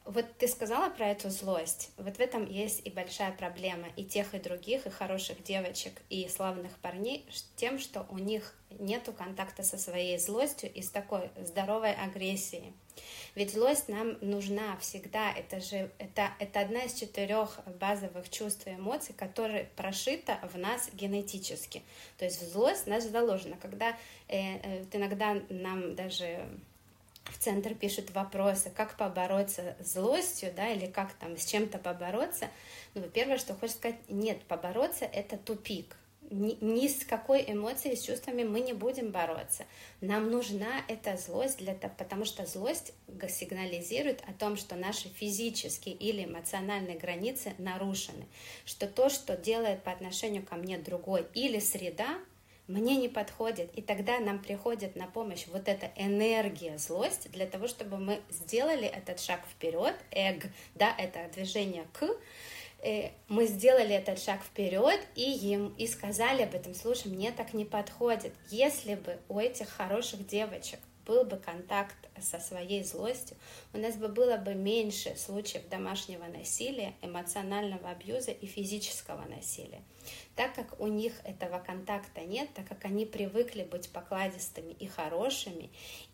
Вот 0.07 0.25
ты 0.39 0.47
сказала 0.47 0.89
про 0.89 1.09
эту 1.09 1.31
злость, 1.31 1.91
вот 1.97 2.17
в 2.17 2.21
этом 2.21 2.49
есть 2.49 2.87
и 2.87 2.91
большая 2.91 3.33
проблема 3.33 3.89
и 3.97 4.05
тех, 4.05 4.35
и 4.35 4.39
других, 4.39 4.87
и 4.87 4.91
хороших 4.91 5.43
девочек, 5.43 6.01
и 6.11 6.29
славных 6.29 6.71
парней, 6.79 7.27
тем, 7.57 7.81
что 7.81 8.07
у 8.09 8.19
них 8.19 8.55
нету 8.79 9.13
контакта 9.13 9.65
со 9.65 9.79
своей 9.79 10.17
злостью 10.19 10.73
и 10.73 10.81
с 10.81 10.91
такой 10.91 11.31
здоровой 11.43 11.93
агрессией. 11.93 12.73
Ведь 13.35 13.53
злость 13.53 13.89
нам 13.89 14.17
нужна 14.21 14.77
всегда. 14.79 15.33
Это 15.33 15.61
же 15.61 15.91
это, 15.99 16.31
это 16.39 16.61
одна 16.61 16.85
из 16.85 16.95
четырех 16.95 17.59
базовых 17.81 18.31
чувств 18.31 18.67
и 18.69 18.71
эмоций, 18.71 19.13
которые 19.13 19.65
прошита 19.77 20.39
в 20.53 20.57
нас 20.57 20.89
генетически. 20.93 21.83
То 22.17 22.25
есть 22.25 22.41
в 22.41 22.49
злость 22.49 22.87
нас 22.87 23.05
заложена. 23.05 23.57
Когда 23.57 23.91
э, 24.29 24.57
э, 24.63 24.85
иногда 24.93 25.37
нам 25.51 25.97
даже 25.97 26.49
в 27.31 27.39
центр 27.39 27.75
пишут 27.75 28.11
вопросы, 28.13 28.71
как 28.71 28.97
побороться 28.97 29.77
с 29.81 29.95
злостью, 29.95 30.53
да, 30.57 30.69
или 30.69 30.87
как 30.87 31.13
там 31.15 31.37
с 31.37 31.45
чем-то 31.47 31.79
побороться. 31.79 32.49
Ну, 32.95 33.03
первое, 33.03 33.39
что 33.39 33.55
хочется 33.55 33.79
сказать, 33.79 33.99
нет, 34.09 34.43
побороться 34.45 35.05
это 35.05 35.37
тупик 35.37 35.97
ни, 36.31 36.57
ни 36.61 36.89
с 36.89 37.05
какой 37.05 37.45
эмоцией, 37.47 37.97
с 37.97 38.03
чувствами 38.03 38.45
мы 38.45 38.61
не 38.61 38.73
будем 38.73 39.11
бороться. 39.11 39.65
Нам 40.01 40.31
нужна 40.31 40.83
эта 40.89 41.17
злость, 41.17 41.59
для 41.59 41.75
того, 41.75 41.93
потому 41.97 42.25
что 42.25 42.47
злость 42.47 42.93
сигнализирует 43.29 44.23
о 44.27 44.33
том, 44.33 44.57
что 44.57 44.77
наши 44.77 45.09
физические 45.09 45.95
или 45.95 46.25
эмоциональные 46.25 46.99
границы 46.99 47.55
нарушены, 47.59 48.27
что 48.65 48.87
то, 48.87 49.09
что 49.09 49.37
делает 49.37 49.83
по 49.83 49.93
отношению 49.93 50.45
ко 50.45 50.57
мне 50.57 50.79
другой 50.79 51.27
или 51.35 51.59
среда, 51.59 52.19
мне 52.69 52.97
не 52.97 53.09
подходит. 53.09 53.71
И 53.77 53.83
тогда 53.83 54.19
нам 54.19 54.39
приходит 54.39 54.97
на 54.97 55.07
помощь 55.07 55.47
вот 55.49 55.69
эта 55.69 55.91
энергия 55.97 56.79
злости 56.79 57.29
для 57.29 57.47
того, 57.47 57.69
чтобы 57.69 57.99
мы 57.99 58.21
сделали 58.31 58.87
этот 58.87 59.21
шаг 59.21 59.41
вперед, 59.51 59.95
эг, 60.11 60.47
да, 60.75 60.95
это 60.99 61.31
движение 61.33 61.87
к, 61.93 62.07
Э, 62.87 63.11
мы 63.29 63.47
сделали 63.47 63.95
этот 63.95 64.21
шаг 64.21 64.43
вперед 64.43 65.01
и 65.15 65.33
им 65.53 65.75
и 65.79 65.87
сказали 65.87 66.43
об 66.43 66.55
этом, 66.55 66.75
слушай, 66.75 67.09
мне 67.09 67.33
так 67.33 67.55
не 67.55 67.65
подходит. 67.65 68.33
Если 68.51 68.95
бы 68.95 69.19
у 69.29 69.39
этих 69.39 69.69
хороших 69.69 70.27
девочек 70.27 70.79
был 71.07 71.25
бы 71.25 71.37
контакт 71.37 71.97
со 72.21 72.39
своей 72.39 72.83
злостью, 72.85 73.37
у 73.73 73.79
нас 73.79 73.97
бы 73.97 74.09
было 74.09 74.37
бы 74.37 74.55
меньше 74.55 75.17
случаев 75.17 75.69
домашнего 75.69 76.25
насилия, 76.25 76.95
эмоционального 77.03 77.91
абьюза 77.91 78.33
и 78.33 78.47
физического 78.47 79.25
насилия. 79.27 79.83
Так 80.35 80.55
как 80.55 80.81
у 80.81 80.87
них 80.87 81.15
этого 81.25 81.59
контакта 81.59 82.21
нет, 82.23 82.49
так 82.55 82.67
как 82.69 82.85
они 82.85 83.07
привыкли 83.07 83.63
быть 83.63 83.89
покладистыми 83.91 84.73
и 84.73 84.87
хорошими, 84.87 85.71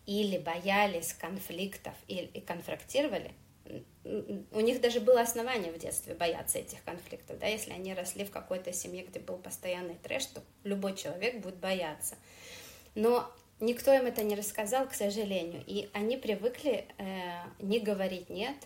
или 0.07 0.39
боялись 0.39 1.13
конфликтов 1.15 1.95
и, 2.09 2.27
конфрактировали, 2.47 3.33
у 4.05 4.61
них 4.61 4.81
даже 4.81 5.01
было 5.01 5.21
основание 5.21 5.73
в 5.73 5.79
детстве 5.79 6.15
бояться 6.15 6.59
этих 6.59 6.83
конфликтов, 6.85 7.39
да, 7.39 7.47
если 7.47 7.73
они 7.73 7.95
росли 7.95 8.25
в 8.25 8.31
какой-то 8.31 8.73
семье, 8.73 9.05
где 9.05 9.21
был 9.21 9.37
постоянный 9.37 9.95
трэш, 9.95 10.27
то 10.27 10.43
любой 10.65 10.97
человек 10.97 11.41
будет 11.41 11.57
бояться. 11.57 12.17
Но 12.95 13.31
никто 13.63 13.95
им 13.95 14.07
это 14.07 14.23
не 14.23 14.35
рассказал, 14.35 14.87
к 14.87 14.93
сожалению, 14.95 15.63
и 15.67 15.89
они 15.95 16.17
привыкли 16.17 16.85
э, 16.99 17.05
не 17.61 17.79
говорить 17.81 18.29
нет, 18.29 18.57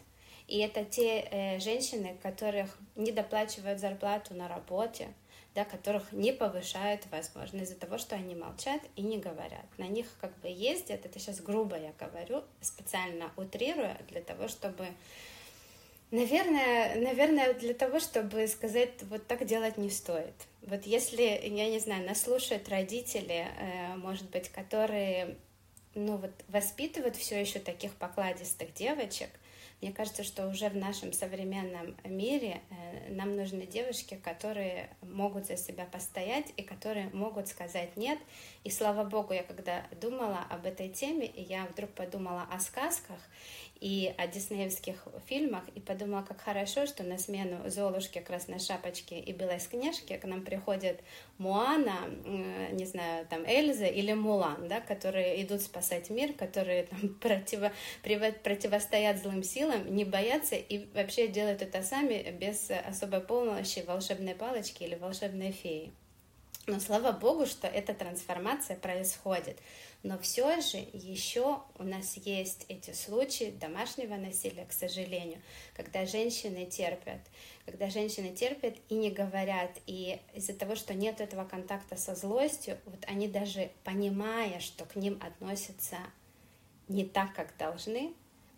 и 0.49 0.59
это 0.59 0.85
те 0.85 1.21
э, 1.21 1.61
женщины, 1.61 2.17
которых 2.23 2.77
не 2.97 3.13
доплачивают 3.13 3.79
зарплату 3.79 4.35
на 4.35 4.49
работе, 4.49 5.09
да, 5.55 5.65
которых 5.65 6.13
не 6.13 6.33
повышают, 6.33 7.03
возможно, 7.11 7.63
из-за 7.63 7.77
того, 7.77 7.99
что 7.99 8.15
они 8.15 8.35
молчат 8.35 8.81
и 8.95 9.03
не 9.03 9.19
говорят. 9.19 9.67
На 9.79 9.87
них 9.89 10.07
как 10.21 10.37
бы 10.41 10.49
ездят, 10.49 11.05
это 11.05 11.19
сейчас 11.19 11.41
грубо 11.41 11.77
я 11.79 11.93
говорю, 11.99 12.45
специально 12.61 13.31
утрируя, 13.37 13.99
для 14.09 14.21
того, 14.21 14.49
чтобы 14.49 14.87
Наверное, 16.13 16.95
наверное, 17.01 17.55
для 17.55 17.75
того, 17.75 17.99
чтобы 17.99 18.47
сказать, 18.47 19.03
вот 19.11 19.27
так 19.27 19.45
делать 19.45 19.77
не 19.77 19.91
стоит. 19.91 20.35
Вот 20.63 20.87
если, 20.87 21.23
я 21.23 21.69
не 21.69 21.81
знаю, 21.81 22.07
нас 22.07 22.23
слушают 22.23 22.69
родители, 22.69 23.47
э, 23.59 23.97
может 23.97 24.31
быть, 24.31 24.49
которые, 24.49 25.37
ну 25.95 26.17
вот, 26.17 26.31
воспитывают 26.49 27.17
все 27.17 27.41
еще 27.41 27.59
таких 27.59 27.93
покладистых 27.95 28.73
девочек, 28.73 29.31
мне 29.83 29.93
кажется, 29.93 30.25
что 30.25 30.49
уже 30.49 30.71
в 30.71 30.77
нашем 30.77 31.13
современном 31.13 31.97
мире 32.05 32.63
э, 32.71 33.13
нам 33.13 33.37
нужны 33.37 33.67
девушки, 33.67 34.19
которые 34.25 34.89
могут 35.03 35.47
за 35.47 35.59
себя 35.59 35.85
постоять 35.85 36.47
и 36.57 36.63
которые 36.63 37.11
могут 37.13 37.49
сказать 37.49 37.95
нет. 37.97 38.19
И 38.65 38.71
слава 38.71 39.05
богу, 39.05 39.35
я 39.35 39.43
когда 39.43 39.87
думала 40.01 40.47
об 40.49 40.65
этой 40.65 40.89
теме, 40.89 41.31
я 41.37 41.67
вдруг 41.67 41.91
подумала 41.91 42.47
о 42.51 42.59
сказках, 42.59 43.19
и 43.81 44.15
о 44.17 44.27
диснеевских 44.27 45.07
фильмах, 45.27 45.65
и 45.75 45.81
подумала, 45.81 46.23
как 46.23 46.41
хорошо, 46.41 46.87
что 46.87 47.03
на 47.03 47.19
смену 47.19 47.69
Золушке, 47.69 48.21
Красной 48.21 48.59
Шапочке 48.59 49.19
и 49.19 49.33
Белой 49.33 49.61
Снежке 49.61 50.19
к 50.19 50.25
нам 50.25 50.43
приходят 50.43 51.01
Муана, 51.39 52.09
не 52.73 52.87
знаю, 52.87 53.27
там 53.27 53.45
Эльза 53.45 53.87
или 53.87 54.13
Мулан, 54.13 54.69
да, 54.69 54.81
которые 54.81 55.43
идут 55.43 55.63
спасать 55.63 56.11
мир, 56.11 56.33
которые 56.33 56.85
там 56.85 57.09
противо, 57.21 57.73
противостоят 58.03 59.19
злым 59.19 59.43
силам, 59.43 59.95
не 59.95 60.05
боятся 60.05 60.57
и 60.57 60.87
вообще 60.95 61.29
делают 61.29 61.63
это 61.63 61.83
сами 61.83 62.31
без 62.39 62.71
особой 62.71 63.21
помощи 63.21 63.85
волшебной 63.87 64.35
палочки 64.35 64.83
или 64.83 64.95
волшебной 64.95 65.53
феи. 65.53 65.93
Но 66.67 66.81
слава 66.81 67.13
богу, 67.13 67.47
что 67.47 67.69
эта 67.69 67.95
трансформация 67.95 68.77
происходит. 68.77 69.57
Но 70.03 70.19
все 70.19 70.61
же 70.61 70.79
еще 70.93 71.61
у 71.79 71.85
нас 71.85 72.17
есть 72.17 72.65
эти 72.69 72.93
случаи 72.93 73.55
домашнего 73.61 74.17
насилия, 74.17 74.65
к 74.65 74.73
сожалению, 74.73 75.41
когда 75.75 76.07
женщины 76.07 76.67
терпят, 76.67 77.21
когда 77.65 77.89
женщины 77.89 78.35
терпят 78.35 78.75
и 78.89 78.95
не 78.95 79.11
говорят, 79.11 79.71
и 79.87 80.19
из-за 80.35 80.55
того, 80.55 80.75
что 80.75 80.93
нет 80.93 81.21
этого 81.21 81.45
контакта 81.45 81.97
со 81.97 82.17
злостью, 82.17 82.79
вот 82.85 83.05
они 83.07 83.29
даже 83.29 83.71
понимая, 83.85 84.59
что 84.59 84.85
к 84.85 84.97
ним 84.97 85.21
относятся 85.23 85.99
не 86.89 87.05
так, 87.05 87.33
как 87.35 87.57
должны, 87.57 88.13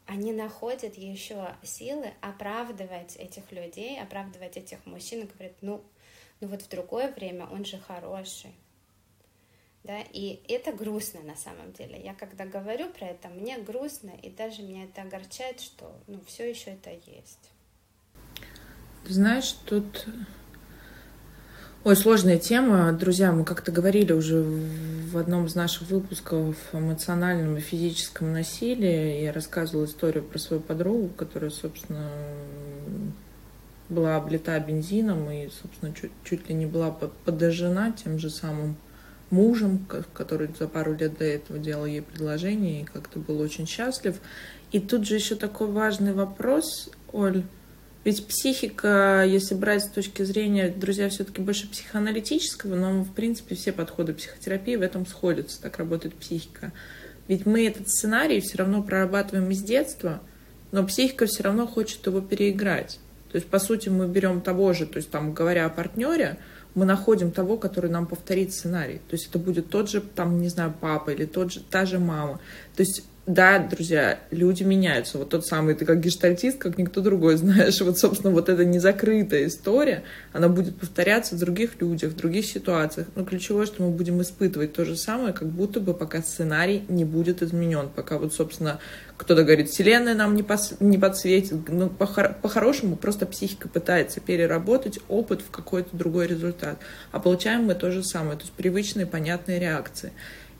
они 0.06 0.32
находят 0.32 0.96
еще 0.96 1.54
силы 1.62 2.12
оправдывать 2.22 3.16
этих 3.16 3.52
людей, 3.52 4.00
оправдывать 4.00 4.56
этих 4.56 4.84
мужчин, 4.86 5.20
и 5.20 5.26
говорят, 5.26 5.52
ну, 5.60 5.82
ну 6.40 6.48
вот 6.48 6.62
в 6.62 6.68
другое 6.68 7.12
время 7.12 7.46
он 7.46 7.64
же 7.64 7.78
хороший, 7.78 8.54
да, 9.84 10.00
и 10.12 10.40
это 10.48 10.72
грустно 10.72 11.20
на 11.22 11.36
самом 11.36 11.72
деле. 11.72 12.00
Я 12.02 12.14
когда 12.14 12.44
говорю 12.44 12.90
про 12.90 13.06
это, 13.06 13.28
мне 13.28 13.58
грустно, 13.58 14.10
и 14.22 14.30
даже 14.30 14.62
меня 14.62 14.84
это 14.84 15.02
огорчает, 15.02 15.60
что, 15.60 15.92
ну, 16.06 16.20
все 16.26 16.48
еще 16.48 16.70
это 16.70 16.90
есть. 16.90 17.50
Знаешь, 19.06 19.52
тут 19.64 20.06
Ой, 21.84 21.96
сложная 21.96 22.38
тема. 22.38 22.92
Друзья, 22.92 23.30
мы 23.32 23.44
как-то 23.44 23.70
говорили 23.70 24.12
уже 24.12 24.42
в 24.42 25.16
одном 25.16 25.46
из 25.46 25.54
наших 25.54 25.88
выпусков 25.88 26.56
о 26.72 26.78
эмоциональном 26.80 27.56
и 27.56 27.60
физическом 27.60 28.32
насилии. 28.32 29.22
Я 29.22 29.32
рассказывала 29.32 29.86
историю 29.86 30.24
про 30.24 30.38
свою 30.38 30.60
подругу, 30.60 31.08
которая, 31.08 31.50
собственно, 31.50 32.10
была 33.88 34.16
облита 34.16 34.58
бензином 34.60 35.30
и, 35.30 35.48
собственно, 35.48 35.92
чуть, 35.94 36.12
чуть 36.24 36.48
ли 36.48 36.54
не 36.54 36.66
была 36.66 36.90
подожжена 36.90 37.92
тем 37.92 38.18
же 38.18 38.30
самым 38.30 38.76
мужем, 39.30 39.86
который 40.12 40.48
за 40.58 40.68
пару 40.68 40.94
лет 40.94 41.18
до 41.18 41.24
этого 41.24 41.58
делал 41.58 41.86
ей 41.86 42.02
предложение 42.02 42.82
и 42.82 42.84
как-то 42.84 43.18
был 43.18 43.40
очень 43.40 43.66
счастлив. 43.66 44.16
И 44.72 44.80
тут 44.80 45.06
же 45.06 45.14
еще 45.14 45.34
такой 45.34 45.68
важный 45.68 46.12
вопрос, 46.12 46.90
Оль. 47.12 47.44
Ведь 48.04 48.26
психика, 48.26 49.24
если 49.26 49.54
брать 49.54 49.84
с 49.84 49.90
точки 49.90 50.22
зрения, 50.22 50.68
друзья, 50.68 51.08
все-таки 51.08 51.42
больше 51.42 51.68
психоаналитического, 51.68 52.74
но, 52.74 53.02
в 53.02 53.12
принципе, 53.12 53.54
все 53.54 53.72
подходы 53.72 54.14
психотерапии 54.14 54.76
в 54.76 54.82
этом 54.82 55.04
сходятся, 55.04 55.60
так 55.60 55.78
работает 55.78 56.14
психика. 56.14 56.72
Ведь 57.26 57.44
мы 57.44 57.66
этот 57.66 57.88
сценарий 57.88 58.40
все 58.40 58.58
равно 58.58 58.82
прорабатываем 58.82 59.50
из 59.50 59.62
детства, 59.62 60.22
но 60.72 60.86
психика 60.86 61.26
все 61.26 61.42
равно 61.42 61.66
хочет 61.66 62.06
его 62.06 62.20
переиграть. 62.20 62.98
То 63.30 63.36
есть, 63.36 63.48
по 63.48 63.58
сути, 63.58 63.88
мы 63.88 64.06
берем 64.08 64.40
того 64.40 64.72
же, 64.72 64.86
то 64.86 64.96
есть, 64.96 65.10
там, 65.10 65.34
говоря 65.34 65.66
о 65.66 65.70
партнере, 65.70 66.38
мы 66.74 66.84
находим 66.84 67.30
того, 67.30 67.56
который 67.56 67.90
нам 67.90 68.06
повторит 68.06 68.52
сценарий. 68.52 69.00
То 69.08 69.14
есть 69.14 69.28
это 69.28 69.38
будет 69.38 69.68
тот 69.68 69.90
же, 69.90 70.00
там, 70.00 70.40
не 70.40 70.48
знаю, 70.48 70.74
папа 70.80 71.10
или 71.10 71.24
тот 71.24 71.52
же, 71.52 71.60
та 71.60 71.86
же 71.86 71.98
мама. 71.98 72.40
То 72.76 72.82
есть 72.82 73.04
да, 73.28 73.58
друзья, 73.58 74.20
люди 74.30 74.62
меняются. 74.62 75.18
Вот 75.18 75.28
тот 75.28 75.46
самый, 75.46 75.74
ты 75.74 75.84
как 75.84 76.00
гештальтист, 76.00 76.56
как 76.56 76.78
никто 76.78 77.02
другой 77.02 77.36
знаешь. 77.36 77.78
Вот, 77.82 77.98
собственно, 77.98 78.32
вот 78.32 78.48
эта 78.48 78.64
незакрытая 78.64 79.46
история, 79.46 80.02
она 80.32 80.48
будет 80.48 80.78
повторяться 80.78 81.36
в 81.36 81.38
других 81.38 81.78
людях, 81.78 82.12
в 82.12 82.16
других 82.16 82.46
ситуациях. 82.46 83.08
Но 83.16 83.26
ключевое, 83.26 83.66
что 83.66 83.82
мы 83.82 83.90
будем 83.90 84.22
испытывать 84.22 84.72
то 84.72 84.86
же 84.86 84.96
самое, 84.96 85.34
как 85.34 85.48
будто 85.48 85.78
бы 85.78 85.92
пока 85.92 86.22
сценарий 86.22 86.84
не 86.88 87.04
будет 87.04 87.42
изменен. 87.42 87.90
Пока 87.94 88.16
вот, 88.16 88.32
собственно, 88.32 88.80
кто-то 89.18 89.44
говорит, 89.44 89.68
вселенная 89.68 90.14
нам 90.14 90.34
не, 90.34 90.42
пос... 90.42 90.74
не 90.80 90.96
подсветит. 90.96 91.68
Ну, 91.68 91.90
по-хорошему, 91.90 92.96
просто 92.96 93.26
психика 93.26 93.68
пытается 93.68 94.20
переработать 94.20 95.00
опыт 95.08 95.42
в 95.42 95.50
какой-то 95.50 95.94
другой 95.94 96.28
результат. 96.28 96.78
А 97.12 97.20
получаем 97.20 97.64
мы 97.64 97.74
то 97.74 97.90
же 97.90 98.02
самое, 98.02 98.38
то 98.38 98.44
есть 98.44 98.54
привычные, 98.54 99.04
понятные 99.04 99.58
реакции. 99.58 100.12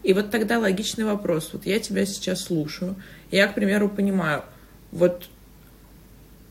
И 0.02 0.12
вот 0.12 0.30
тогда 0.30 0.58
логичный 0.58 1.04
вопрос. 1.04 1.50
Вот 1.52 1.66
я 1.66 1.80
тебя 1.80 2.06
сейчас 2.06 2.42
слушаю, 2.42 2.96
я, 3.30 3.46
к 3.48 3.54
примеру, 3.54 3.88
понимаю, 3.88 4.44
вот 4.92 5.24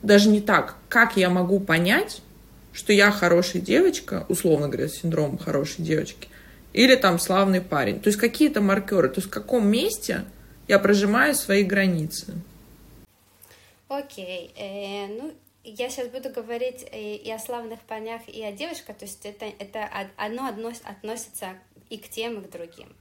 даже 0.02 0.28
не 0.28 0.40
так, 0.40 0.76
как 0.88 1.16
я 1.16 1.28
могу 1.28 1.58
понять, 1.60 2.22
что 2.72 2.92
я 2.92 3.10
хорошая 3.10 3.60
девочка, 3.60 4.26
условно 4.28 4.68
говоря, 4.68 4.88
с 4.88 5.00
синдромом 5.00 5.38
хорошей 5.38 5.82
девочки, 5.82 6.28
или 6.72 6.94
там 6.94 7.18
славный 7.18 7.60
парень. 7.60 8.00
То 8.00 8.08
есть 8.08 8.18
какие-то 8.18 8.60
маркеры, 8.60 9.08
то 9.08 9.16
есть 9.16 9.28
в 9.28 9.30
каком 9.30 9.66
месте 9.66 10.24
я 10.68 10.78
прожимаю 10.78 11.34
свои 11.34 11.64
границы. 11.64 12.34
Окей, 13.88 14.52
okay. 14.54 14.62
э, 14.62 15.06
ну 15.18 15.32
я 15.64 15.90
сейчас 15.90 16.08
буду 16.08 16.30
говорить 16.30 16.86
и, 16.92 17.16
и 17.16 17.30
о 17.30 17.38
славных 17.38 17.80
парнях, 17.80 18.22
и 18.26 18.42
о 18.42 18.52
девушках, 18.52 18.96
то 18.96 19.04
есть 19.04 19.24
это, 19.24 19.46
это 19.58 19.88
одно 20.16 20.46
относится 20.46 21.54
и 21.90 21.98
к 21.98 22.08
тем, 22.08 22.40
и 22.40 22.44
к 22.44 22.50
другим. 22.50 22.94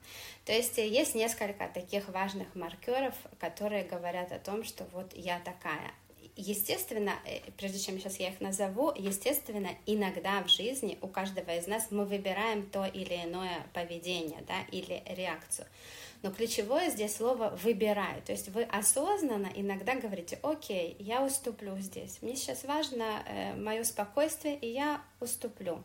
То 0.45 0.53
есть 0.53 0.77
э, 0.79 0.87
есть 0.87 1.15
несколько 1.15 1.67
таких 1.67 2.07
важных 2.09 2.55
маркеров, 2.55 3.15
которые 3.39 3.83
говорят 3.83 4.31
о 4.31 4.39
том, 4.39 4.63
что 4.63 4.85
вот 4.93 5.13
я 5.13 5.39
такая. 5.39 5.91
Естественно, 6.35 7.13
э, 7.25 7.39
прежде 7.57 7.79
чем 7.79 7.99
сейчас 7.99 8.19
я 8.19 8.29
их 8.29 8.39
назову, 8.39 8.93
естественно, 8.95 9.69
иногда 9.85 10.43
в 10.43 10.49
жизни 10.49 10.97
у 11.01 11.07
каждого 11.07 11.55
из 11.57 11.67
нас 11.67 11.87
мы 11.89 12.05
выбираем 12.05 12.69
то 12.69 12.85
или 12.85 13.15
иное 13.15 13.65
поведение, 13.73 14.43
да, 14.47 14.61
или 14.71 15.03
реакцию. 15.07 15.67
Но 16.23 16.31
ключевое 16.31 16.89
здесь 16.89 17.15
слово 17.15 17.57
«выбираю». 17.61 18.21
То 18.23 18.31
есть 18.31 18.49
вы 18.49 18.63
осознанно 18.63 19.51
иногда 19.55 19.95
говорите, 19.95 20.39
окей, 20.41 20.95
я 20.99 21.23
уступлю 21.23 21.77
здесь. 21.77 22.19
Мне 22.21 22.35
сейчас 22.35 22.63
важно 22.63 23.23
э, 23.25 23.55
мое 23.55 23.83
спокойствие, 23.83 24.57
и 24.57 24.67
я 24.67 25.01
уступлю. 25.19 25.83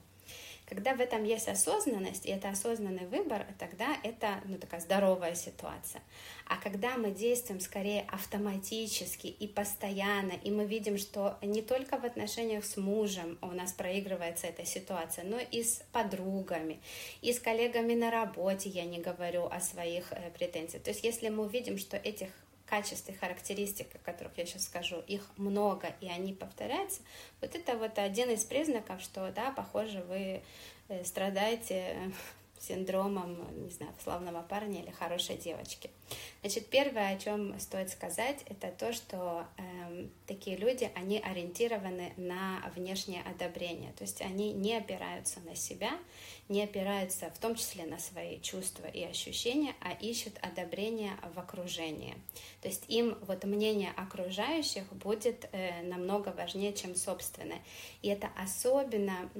Когда 0.66 0.94
в 0.94 1.00
этом 1.00 1.24
есть 1.24 1.48
осознанность, 1.48 2.26
и 2.26 2.30
это 2.30 2.48
осознанный 2.48 3.06
выбор, 3.06 3.46
тогда 3.58 3.96
это 4.02 4.40
ну, 4.46 4.56
такая 4.58 4.80
здоровая 4.80 5.34
ситуация. 5.34 6.02
А 6.46 6.56
когда 6.56 6.96
мы 6.96 7.10
действуем 7.10 7.60
скорее 7.60 8.06
автоматически 8.08 9.26
и 9.26 9.46
постоянно, 9.46 10.32
и 10.32 10.50
мы 10.50 10.64
видим, 10.64 10.98
что 10.98 11.38
не 11.42 11.62
только 11.62 11.98
в 11.98 12.04
отношениях 12.04 12.64
с 12.64 12.76
мужем 12.76 13.38
у 13.42 13.48
нас 13.48 13.72
проигрывается 13.72 14.46
эта 14.46 14.64
ситуация, 14.64 15.24
но 15.24 15.38
и 15.38 15.62
с 15.62 15.82
подругами, 15.92 16.80
и 17.20 17.32
с 17.32 17.40
коллегами 17.40 17.94
на 17.94 18.10
работе, 18.10 18.68
я 18.68 18.84
не 18.84 18.98
говорю 18.98 19.46
о 19.46 19.60
своих 19.60 20.12
э, 20.12 20.30
претензиях. 20.30 20.82
То 20.82 20.90
есть 20.90 21.04
если 21.04 21.28
мы 21.28 21.44
увидим, 21.44 21.76
что 21.78 21.96
этих 21.96 22.28
качеств 22.72 23.10
и 23.10 23.12
характеристик, 23.12 23.94
о 23.94 23.98
которых 23.98 24.32
я 24.38 24.46
сейчас 24.46 24.64
скажу, 24.64 24.96
их 25.06 25.28
много, 25.36 25.88
и 26.00 26.08
они 26.08 26.32
повторяются, 26.32 27.02
вот 27.42 27.54
это 27.54 27.76
вот 27.76 27.98
один 27.98 28.30
из 28.30 28.44
признаков, 28.44 29.02
что, 29.02 29.30
да, 29.30 29.50
похоже, 29.50 30.02
вы 30.08 30.40
э, 30.88 31.04
страдаете 31.04 31.94
синдромом, 32.58 33.36
не 33.62 33.68
знаю, 33.68 33.92
славного 34.02 34.40
парня 34.40 34.80
или 34.80 34.90
хорошей 34.90 35.36
девочки. 35.36 35.90
Значит, 36.42 36.66
первое, 36.66 37.14
о 37.14 37.18
чем 37.18 37.58
стоит 37.60 37.90
сказать, 37.90 38.40
это 38.46 38.72
то, 38.72 38.92
что 38.92 39.46
э, 39.58 40.06
такие 40.26 40.56
люди, 40.56 40.90
они 40.96 41.20
ориентированы 41.20 42.12
на 42.16 42.60
внешнее 42.74 43.22
одобрение, 43.22 43.92
то 43.92 44.02
есть 44.02 44.20
они 44.22 44.52
не 44.52 44.76
опираются 44.76 45.38
на 45.40 45.54
себя, 45.54 45.92
не 46.48 46.64
опираются 46.64 47.30
в 47.30 47.38
том 47.38 47.54
числе 47.54 47.86
на 47.86 47.98
свои 47.98 48.40
чувства 48.40 48.86
и 48.86 49.04
ощущения, 49.04 49.74
а 49.80 49.92
ищут 49.92 50.34
одобрение 50.42 51.12
в 51.32 51.38
окружении. 51.38 52.14
То 52.60 52.68
есть 52.68 52.84
им 52.88 53.16
вот 53.22 53.44
мнение 53.44 53.92
окружающих 53.96 54.92
будет 54.92 55.48
э, 55.52 55.82
намного 55.82 56.30
важнее, 56.30 56.72
чем 56.72 56.96
собственное. 56.96 57.60
И 58.02 58.08
это 58.08 58.28
особенно, 58.36 59.30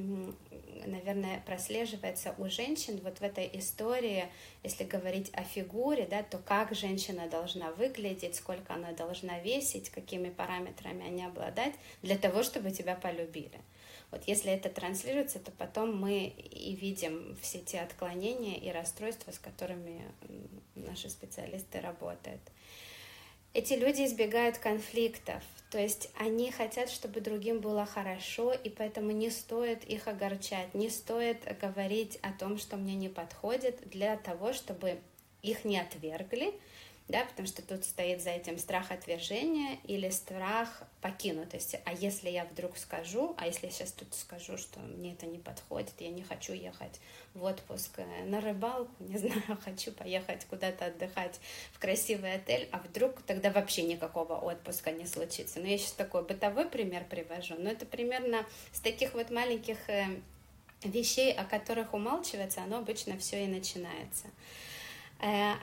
наверное, 0.87 1.43
прослеживается 1.45 2.35
у 2.39 2.49
женщин 2.49 3.01
вот 3.03 3.19
в 3.19 3.23
этой 3.23 3.51
истории, 3.55 4.29
если 4.63 4.85
говорить 4.85 5.31
о 5.35 5.43
фигуре, 5.43 6.07
да, 6.07 6.23
то 6.23 6.39
как 6.53 6.75
женщина 6.75 7.29
должна 7.29 7.71
выглядеть, 7.71 8.37
сколько 8.37 8.75
она 8.75 8.93
должна 8.93 9.39
весить, 9.39 9.89
какими 9.89 10.29
параметрами 10.29 11.07
они 11.07 11.25
обладать 11.25 11.73
для 12.03 12.19
того, 12.19 12.43
чтобы 12.43 12.73
тебя 12.73 12.95
полюбили. 12.95 13.59
Вот 14.11 14.25
если 14.27 14.53
это 14.53 14.69
транслируется, 14.69 15.39
то 15.39 15.51
потом 15.53 15.99
мы 15.99 16.27
и 16.27 16.75
видим 16.75 17.39
все 17.41 17.61
те 17.61 17.81
отклонения 17.81 18.59
и 18.59 18.71
расстройства, 18.71 19.31
с 19.31 19.39
которыми 19.39 20.03
наши 20.75 21.09
специалисты 21.09 21.81
работают. 21.81 22.43
Эти 23.55 23.73
люди 23.73 24.05
избегают 24.05 24.59
конфликтов, 24.59 25.43
то 25.71 25.79
есть 25.79 26.11
они 26.19 26.51
хотят, 26.51 26.91
чтобы 26.91 27.23
другим 27.23 27.61
было 27.61 27.87
хорошо, 27.87 28.53
и 28.53 28.69
поэтому 28.69 29.11
не 29.13 29.31
стоит 29.31 29.85
их 29.85 30.07
огорчать, 30.07 30.75
не 30.75 30.91
стоит 30.91 31.39
говорить 31.59 32.19
о 32.21 32.31
том, 32.33 32.59
что 32.59 32.77
мне 32.77 32.95
не 32.95 33.09
подходит, 33.09 33.89
для 33.89 34.19
того, 34.19 34.53
чтобы 34.53 35.01
их 35.43 35.65
не 35.65 35.79
отвергли, 35.79 36.55
да, 37.09 37.25
потому 37.25 37.49
что 37.49 37.63
тут 37.63 37.85
стоит 37.85 38.23
за 38.23 38.31
этим 38.31 38.59
страх 38.59 38.91
отвержения 38.91 39.79
или 39.85 40.09
страх 40.09 40.85
покинутости. 41.01 41.81
А 41.85 41.93
если 41.93 42.31
я 42.31 42.45
вдруг 42.45 42.79
скажу, 42.79 43.35
а 43.37 43.47
если 43.47 43.67
я 43.67 43.73
сейчас 43.73 43.93
тут 43.93 44.15
скажу, 44.15 44.57
что 44.57 44.79
мне 44.81 45.13
это 45.13 45.27
не 45.27 45.39
подходит, 45.39 45.93
я 45.99 46.11
не 46.11 46.23
хочу 46.23 46.53
ехать 46.53 47.01
в 47.35 47.43
отпуск 47.43 47.99
э, 47.99 48.25
на 48.25 48.41
рыбалку, 48.41 48.91
не 49.01 49.19
знаю, 49.19 49.59
хочу 49.63 49.91
поехать 49.93 50.47
куда-то 50.47 50.87
отдыхать 50.87 51.41
в 51.73 51.81
красивый 51.81 52.35
отель, 52.35 52.69
а 52.71 52.79
вдруг 52.79 53.21
тогда 53.23 53.51
вообще 53.51 53.83
никакого 53.83 54.35
отпуска 54.37 54.93
не 54.93 55.07
случится. 55.07 55.59
Но 55.59 55.67
ну, 55.67 55.73
я 55.73 55.79
сейчас 55.79 55.93
такой 55.93 56.23
бытовой 56.23 56.69
пример 56.69 57.05
привожу, 57.05 57.57
но 57.59 57.71
это 57.71 57.85
примерно 57.85 58.47
с 58.73 58.81
таких 58.81 59.15
вот 59.15 59.31
маленьких 59.31 59.77
э, 59.91 60.07
вещей, 60.85 61.33
о 61.33 61.45
которых 61.45 61.95
умалчивается, 61.95 62.63
оно 62.63 62.79
обычно 62.79 63.19
все 63.19 63.45
и 63.45 63.49
начинается. 63.49 64.29
Э, 65.23 65.55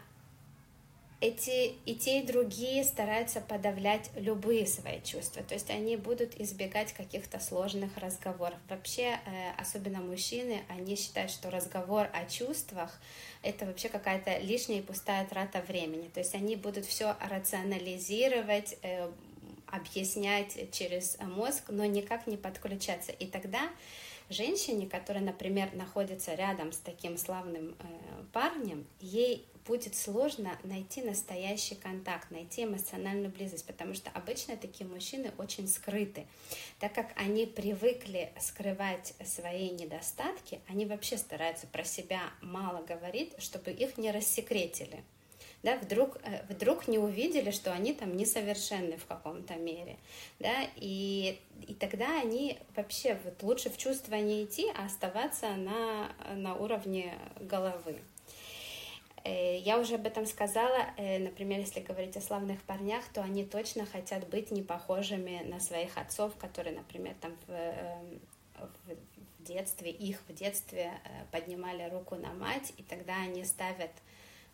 эти 1.21 1.75
и 1.85 1.95
те, 1.95 2.21
и 2.21 2.25
другие 2.25 2.81
стараются 2.85 3.41
подавлять 3.41 4.09
любые 4.15 4.65
свои 4.65 5.01
чувства, 5.01 5.43
то 5.43 5.53
есть 5.53 5.69
они 5.69 5.97
будут 5.97 6.39
избегать 6.39 6.93
каких-то 6.93 7.41
сложных 7.41 7.97
разговоров. 7.97 8.57
Вообще, 8.69 9.19
э, 9.25 9.51
особенно 9.57 9.99
мужчины, 9.99 10.63
они 10.69 10.95
считают, 10.95 11.29
что 11.29 11.51
разговор 11.51 12.07
о 12.13 12.25
чувствах 12.25 13.01
это 13.43 13.65
вообще 13.65 13.89
какая-то 13.89 14.37
лишняя 14.39 14.79
и 14.79 14.81
пустая 14.81 15.25
трата 15.25 15.61
времени. 15.67 16.07
То 16.07 16.21
есть 16.21 16.35
они 16.35 16.55
будут 16.55 16.85
все 16.85 17.17
рационализировать, 17.19 18.77
э, 18.81 19.11
объяснять 19.67 20.71
через 20.71 21.17
мозг, 21.19 21.65
но 21.67 21.83
никак 21.83 22.27
не 22.27 22.37
подключаться. 22.37 23.11
И 23.11 23.27
тогда 23.27 23.69
женщине, 24.29 24.87
которая, 24.87 25.23
например, 25.23 25.73
находится 25.73 26.33
рядом 26.35 26.71
с 26.71 26.77
таким 26.77 27.17
славным 27.17 27.75
э, 27.79 28.23
парнем, 28.31 28.85
ей 28.99 29.45
будет 29.65 29.95
сложно 29.95 30.57
найти 30.63 31.01
настоящий 31.03 31.75
контакт, 31.75 32.31
найти 32.31 32.63
эмоциональную 32.63 33.31
близость, 33.31 33.67
потому 33.67 33.93
что 33.93 34.09
обычно 34.11 34.57
такие 34.57 34.89
мужчины 34.89 35.31
очень 35.37 35.67
скрыты. 35.67 36.25
Так 36.79 36.93
как 36.93 37.11
они 37.15 37.45
привыкли 37.45 38.31
скрывать 38.39 39.13
свои 39.23 39.69
недостатки, 39.69 40.59
они 40.67 40.85
вообще 40.85 41.17
стараются 41.17 41.67
про 41.67 41.83
себя 41.83 42.21
мало 42.41 42.83
говорить, 42.83 43.33
чтобы 43.37 43.71
их 43.71 43.97
не 43.99 44.11
рассекретили 44.11 45.03
да, 45.63 45.77
вдруг, 45.77 46.17
э, 46.23 46.43
вдруг 46.49 46.87
не 46.87 46.97
увидели, 46.97 47.51
что 47.51 47.73
они 47.73 47.93
там 47.93 48.15
несовершенны 48.15 48.97
в 48.97 49.05
каком-то 49.05 49.55
мере, 49.55 49.97
да, 50.39 50.67
и, 50.75 51.39
и 51.67 51.73
тогда 51.73 52.21
они 52.21 52.57
вообще 52.75 53.19
вот 53.25 53.43
лучше 53.43 53.69
в 53.69 53.77
чувства 53.77 54.15
не 54.15 54.45
идти, 54.45 54.71
а 54.75 54.85
оставаться 54.85 55.49
на, 55.55 56.11
на 56.35 56.55
уровне 56.55 57.13
головы. 57.41 57.99
Э, 59.25 59.57
я 59.57 59.79
уже 59.79 59.95
об 59.95 60.07
этом 60.07 60.25
сказала, 60.25 60.85
э, 60.95 61.19
например, 61.19 61.59
если 61.59 61.81
говорить 61.81 62.15
о 62.15 62.21
славных 62.21 62.61
парнях, 62.61 63.03
то 63.13 63.21
они 63.21 63.43
точно 63.43 63.85
хотят 63.85 64.27
быть 64.29 64.51
не 64.51 64.61
похожими 64.61 65.41
на 65.43 65.59
своих 65.59 65.97
отцов, 65.97 66.35
которые, 66.37 66.75
например, 66.75 67.15
там 67.19 67.35
в, 67.47 68.63
в 68.85 69.43
детстве, 69.43 69.91
их 69.91 70.21
в 70.27 70.33
детстве 70.33 70.93
поднимали 71.31 71.89
руку 71.89 72.15
на 72.15 72.31
мать, 72.33 72.71
и 72.77 72.83
тогда 72.83 73.15
они 73.23 73.43
ставят 73.43 73.91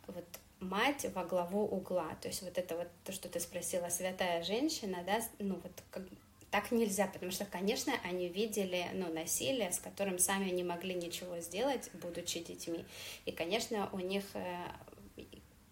вот 0.08 0.26
мать 0.60 1.06
во 1.14 1.24
главу 1.24 1.64
угла. 1.66 2.16
То 2.22 2.28
есть 2.28 2.42
вот 2.42 2.58
это 2.58 2.76
вот 2.78 2.88
то, 3.04 3.12
что 3.12 3.30
ты 3.30 3.40
спросила, 3.40 3.90
святая 3.90 4.44
женщина, 4.44 5.04
да, 5.06 5.20
ну 5.40 5.56
вот 5.56 5.72
как, 5.92 6.04
так 6.52 6.72
нельзя, 6.72 7.08
потому 7.08 7.32
что, 7.32 7.46
конечно, 7.46 7.94
они 8.04 8.30
видели 8.30 8.86
ну, 8.94 9.12
насилие, 9.14 9.72
с 9.72 9.80
которым 9.80 10.20
сами 10.20 10.50
не 10.52 10.64
могли 10.64 10.94
ничего 10.94 11.40
сделать, 11.40 11.90
будучи 11.94 12.40
детьми. 12.40 12.86
И, 13.26 13.32
конечно, 13.32 13.90
у 13.92 14.00
них 14.00 14.24
э, 14.34 14.58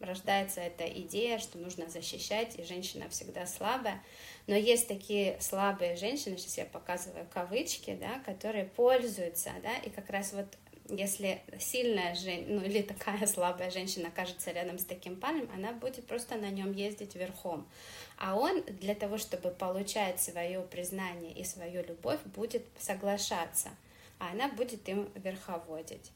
рождается 0.04 0.62
эта 0.62 0.86
идея, 1.02 1.40
что 1.40 1.58
нужно 1.58 1.90
защищать, 1.90 2.60
и 2.60 2.64
женщина 2.64 3.10
всегда 3.10 3.46
слабая. 3.46 4.04
Но 4.48 4.56
есть 4.56 4.88
такие 4.88 5.40
слабые 5.40 5.96
женщины, 5.96 6.38
сейчас 6.38 6.58
я 6.58 6.66
показываю 6.66 7.26
кавычки, 7.34 7.96
да, 7.96 8.20
которые 8.26 8.66
пользуются, 8.66 9.52
да, 9.62 9.78
и 9.78 9.90
как 9.90 10.10
раз 10.10 10.34
вот 10.34 10.48
если 10.90 11.42
сильная 11.60 12.16
женщина, 12.16 12.60
ну 12.60 12.66
или 12.66 12.82
такая 12.82 13.26
слабая 13.28 13.72
женщина 13.72 14.10
окажется 14.10 14.52
рядом 14.52 14.78
с 14.78 14.86
таким 14.86 15.16
парнем, 15.20 15.50
она 15.54 15.72
будет 15.72 16.06
просто 16.08 16.36
на 16.36 16.50
нем 16.50 16.74
ездить 16.74 17.16
верхом. 17.16 17.68
А 18.18 18.36
он 18.36 18.64
для 18.64 18.96
того, 18.96 19.18
чтобы 19.18 19.50
получать 19.50 20.22
свое 20.22 20.62
признание 20.62 21.32
и 21.34 21.44
свою 21.44 21.84
любовь, 21.84 22.20
будет 22.36 22.64
соглашаться, 22.80 23.70
а 24.20 24.32
она 24.32 24.48
будет 24.50 24.88
им 24.90 25.10
верховодить. 25.16 26.12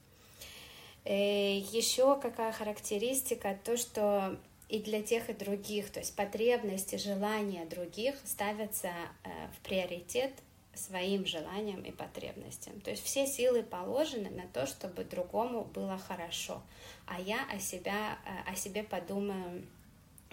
Э, 1.05 1.57
Еще 1.57 2.19
какая 2.19 2.51
характеристика, 2.51 3.57
то, 3.63 3.77
что 3.77 4.37
и 4.69 4.79
для 4.79 5.01
тех, 5.01 5.29
и 5.29 5.33
других, 5.33 5.89
то 5.89 5.99
есть 5.99 6.15
потребности, 6.15 6.97
желания 6.97 7.65
других 7.65 8.15
ставятся 8.25 8.89
э, 9.23 9.29
в 9.55 9.65
приоритет 9.65 10.33
своим 10.77 11.25
желаниям 11.25 11.81
и 11.81 11.91
потребностям. 11.91 12.79
То 12.81 12.91
есть 12.91 13.03
все 13.03 13.25
силы 13.25 13.63
положены 13.63 14.29
на 14.29 14.47
то, 14.47 14.65
чтобы 14.65 15.03
другому 15.03 15.65
было 15.65 15.97
хорошо, 15.97 16.61
а 17.05 17.19
я 17.19 17.45
о, 17.51 17.59
себя, 17.59 18.17
э, 18.25 18.51
о 18.51 18.55
себе 18.55 18.83
подумаю 18.83 19.65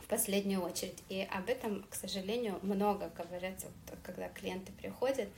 в 0.04 0.06
последнюю 0.06 0.62
очередь. 0.62 1.02
И 1.08 1.26
об 1.30 1.48
этом, 1.48 1.84
к 1.88 1.94
сожалению, 1.94 2.58
много 2.62 3.10
говорят, 3.16 3.54
вот, 3.64 3.98
когда 4.02 4.28
клиенты 4.28 4.72
приходят. 4.72 5.28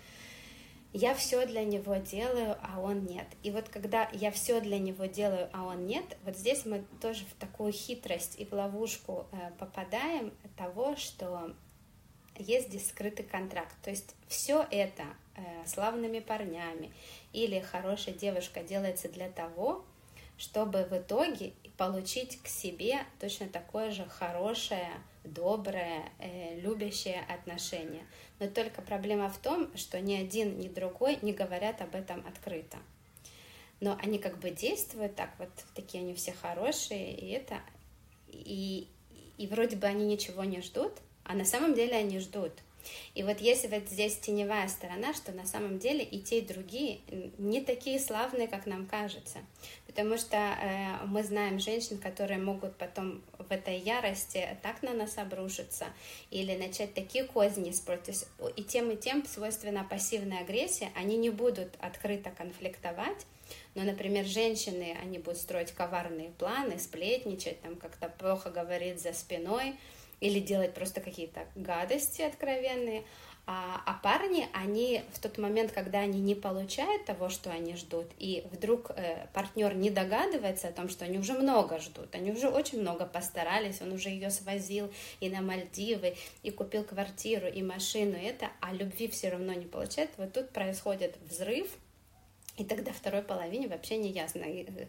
Я 0.92 1.14
все 1.14 1.46
для 1.46 1.62
него 1.62 1.96
делаю, 1.96 2.56
а 2.62 2.80
он 2.80 3.04
нет. 3.04 3.26
И 3.42 3.50
вот 3.50 3.68
когда 3.68 4.08
я 4.12 4.30
все 4.30 4.60
для 4.60 4.78
него 4.78 5.04
делаю, 5.04 5.50
а 5.52 5.64
он 5.64 5.86
нет, 5.86 6.04
вот 6.24 6.36
здесь 6.36 6.64
мы 6.64 6.84
тоже 7.02 7.24
в 7.26 7.34
такую 7.34 7.72
хитрость 7.72 8.40
и 8.40 8.46
в 8.46 8.52
ловушку 8.52 9.26
э, 9.32 9.50
попадаем 9.58 10.32
того, 10.56 10.96
что 10.96 11.54
есть 12.38 12.68
здесь 12.68 12.88
скрытый 12.88 13.25
контракт. 13.25 13.75
То 13.83 13.90
есть 13.90 14.14
все 14.29 14.66
это 14.70 15.05
э, 15.37 15.40
славными 15.66 16.20
парнями 16.20 16.92
или 17.33 17.61
хорошая 17.61 18.14
девушка 18.14 18.62
делается 18.62 19.09
для 19.09 19.29
того, 19.29 19.85
чтобы 20.38 20.85
в 20.85 20.92
итоге 20.92 21.53
получить 21.77 22.40
к 22.42 22.49
себе 22.49 23.01
точно 23.20 23.49
такое 23.49 23.90
же 23.90 24.05
хорошее, 24.07 24.90
доброе, 25.25 26.05
э, 26.18 26.59
любящее 26.61 27.22
отношение. 27.29 28.07
Но 28.38 28.49
только 28.49 28.83
проблема 28.83 29.29
в 29.29 29.38
том, 29.38 29.75
что 29.77 30.01
ни 30.01 30.14
один, 30.14 30.59
ни 30.59 30.68
другой 30.68 31.18
не 31.22 31.33
говорят 31.33 31.81
об 31.81 31.94
этом 31.94 32.25
открыто. 32.27 32.79
Но 33.81 33.99
они 34.03 34.18
как 34.18 34.38
бы 34.38 34.51
действуют 34.51 35.16
так, 35.16 35.31
вот 35.38 35.51
такие 35.75 36.03
они 36.03 36.14
все 36.14 36.33
хорошие, 36.33 37.14
и 37.14 37.31
это, 37.31 37.61
и, 38.29 38.88
и 39.37 39.46
вроде 39.46 39.77
бы 39.77 39.87
они 39.87 40.07
ничего 40.07 40.44
не 40.44 40.62
ждут, 40.62 40.92
а 41.26 41.34
на 41.34 41.44
самом 41.44 41.74
деле 41.74 41.96
они 41.96 42.18
ждут. 42.18 42.52
И 43.14 43.22
вот 43.22 43.40
если 43.40 43.68
вот 43.68 43.88
здесь 43.88 44.16
теневая 44.16 44.68
сторона, 44.68 45.14
что 45.14 45.32
на 45.32 45.46
самом 45.46 45.78
деле 45.78 46.04
и 46.04 46.20
те, 46.20 46.38
и 46.38 46.46
другие 46.46 47.00
не 47.38 47.60
такие 47.60 47.98
славные, 47.98 48.48
как 48.48 48.66
нам 48.66 48.86
кажется. 48.86 49.38
Потому 49.86 50.18
что 50.18 50.36
э, 50.36 51.04
мы 51.06 51.22
знаем 51.24 51.58
женщин, 51.58 51.98
которые 51.98 52.38
могут 52.38 52.76
потом 52.76 53.22
в 53.38 53.50
этой 53.50 53.78
ярости 53.78 54.46
так 54.62 54.82
на 54.82 54.92
нас 54.92 55.18
обрушиться 55.18 55.86
или 56.30 56.54
начать 56.54 56.94
такие 56.94 57.24
козни 57.24 57.68
есть 57.68 57.84
и 58.56 58.62
тем, 58.62 58.90
и 58.90 58.96
тем 58.96 59.26
свойственна 59.26 59.84
пассивная 59.84 60.40
агрессия. 60.40 60.90
Они 60.94 61.16
не 61.16 61.30
будут 61.30 61.74
открыто 61.80 62.30
конфликтовать, 62.30 63.26
но, 63.74 63.82
например, 63.82 64.24
женщины, 64.24 64.96
они 65.02 65.18
будут 65.18 65.40
строить 65.40 65.72
коварные 65.72 66.30
планы, 66.38 66.78
сплетничать, 66.78 67.60
там 67.62 67.76
как-то 67.76 68.08
плохо 68.08 68.50
говорить 68.50 69.00
за 69.00 69.12
спиной, 69.12 69.76
или 70.20 70.40
делать 70.40 70.74
просто 70.74 71.00
какие-то 71.00 71.46
гадости 71.55 72.22
откровенные. 72.22 73.05
А, 73.48 73.81
а 73.87 73.94
парни, 74.02 74.48
они 74.52 75.02
в 75.12 75.20
тот 75.20 75.38
момент, 75.38 75.70
когда 75.70 76.00
они 76.00 76.20
не 76.20 76.35
получают 76.35 77.05
того, 77.05 77.29
что 77.29 77.48
они 77.50 77.76
ждут, 77.76 78.07
и 78.18 78.44
вдруг 78.50 78.90
э, 78.90 79.29
партнер 79.33 79.72
не 79.76 79.88
догадывается 79.88 80.66
о 80.66 80.72
том, 80.72 80.88
что 80.88 81.05
они 81.05 81.16
уже 81.20 81.33
много 81.35 81.79
ждут, 81.79 82.12
они 82.16 82.33
уже 82.33 82.48
очень 82.48 82.81
много 82.81 83.07
постарались, 83.07 83.81
он 83.81 83.92
уже 83.92 84.09
ее 84.09 84.31
свозил 84.31 84.92
и 85.20 85.31
на 85.31 85.42
Мальдивы, 85.42 86.16
и 86.42 86.50
купил 86.50 86.83
квартиру, 86.83 87.46
и 87.46 87.62
машину, 87.62 88.16
и 88.16 88.24
это, 88.24 88.50
а 88.61 88.72
любви 88.72 89.07
все 89.07 89.29
равно 89.29 89.52
не 89.52 89.66
получает, 89.66 90.11
вот 90.16 90.33
тут 90.33 90.50
происходит 90.50 91.16
взрыв, 91.31 91.68
и 92.57 92.64
тогда 92.64 92.90
второй 92.92 93.22
половине 93.22 93.68
вообще 93.68 93.96
не 93.96 94.11
ясно, 94.11 94.42
э, 94.42 94.87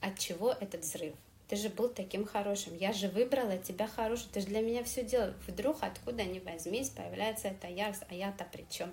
от 0.00 0.18
чего 0.18 0.50
этот 0.50 0.80
взрыв. 0.80 1.14
Ты 1.48 1.56
же 1.56 1.68
был 1.68 1.88
таким 1.88 2.24
хорошим. 2.24 2.74
Я 2.76 2.92
же 2.92 3.08
выбрала 3.08 3.58
тебя 3.58 3.86
хорошим. 3.86 4.28
Ты 4.32 4.40
же 4.40 4.46
для 4.46 4.60
меня 4.60 4.82
все 4.82 5.04
делал. 5.04 5.32
Вдруг 5.46 5.78
откуда 5.82 6.24
ни 6.24 6.38
возьмись, 6.38 6.88
появляется 6.90 7.48
эта 7.48 7.68
ярость, 7.68 8.02
а 8.08 8.14
я-то 8.14 8.46
при 8.50 8.64
чем? 8.70 8.90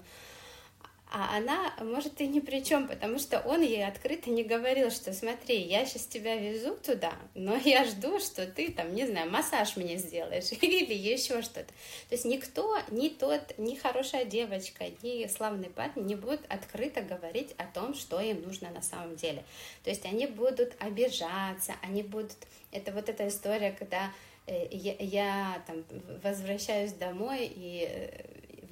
А 1.14 1.36
она, 1.36 1.74
может, 1.82 2.22
и 2.22 2.28
ни 2.28 2.40
при 2.40 2.64
чем, 2.64 2.88
потому 2.88 3.20
что 3.20 3.42
он 3.42 3.62
ей 3.62 3.86
открыто 3.86 4.30
не 4.30 4.46
говорил, 4.46 4.90
что 4.92 5.12
смотри, 5.12 5.58
я 5.60 5.86
сейчас 5.86 6.06
тебя 6.06 6.38
везу 6.38 6.78
туда, 6.78 7.12
но 7.36 7.58
я 7.58 7.84
жду, 7.84 8.18
что 8.22 8.48
ты 8.48 8.72
там, 8.72 8.96
не 8.96 9.06
знаю, 9.06 9.30
массаж 9.30 9.76
мне 9.76 9.98
сделаешь 9.98 10.50
или 10.62 10.94
еще 10.94 11.42
что-то. 11.42 11.66
То 11.66 12.12
есть 12.12 12.24
никто, 12.24 12.78
ни 12.92 13.10
тот, 13.10 13.42
ни 13.58 13.76
хорошая 13.76 14.24
девочка, 14.24 14.86
ни 15.04 15.28
славный 15.28 15.70
парень 15.70 16.06
не 16.06 16.16
будут 16.16 16.46
открыто 16.48 17.02
говорить 17.02 17.54
о 17.58 17.66
том, 17.66 17.94
что 17.94 18.22
им 18.22 18.42
нужно 18.44 18.70
на 18.70 18.82
самом 18.82 19.18
деле. 19.18 19.44
То 19.84 19.90
есть 19.90 20.06
они 20.06 20.28
будут 20.28 20.76
обижаться, 20.80 21.76
они 21.82 22.04
будут... 22.04 22.38
Это 22.72 22.94
вот 22.94 23.10
эта 23.10 23.28
история, 23.28 23.76
когда 23.78 24.14
э, 24.48 24.68
я, 24.72 24.96
я 24.98 25.64
там 25.68 25.84
возвращаюсь 26.24 26.94
домой 26.94 27.52
и 27.54 28.10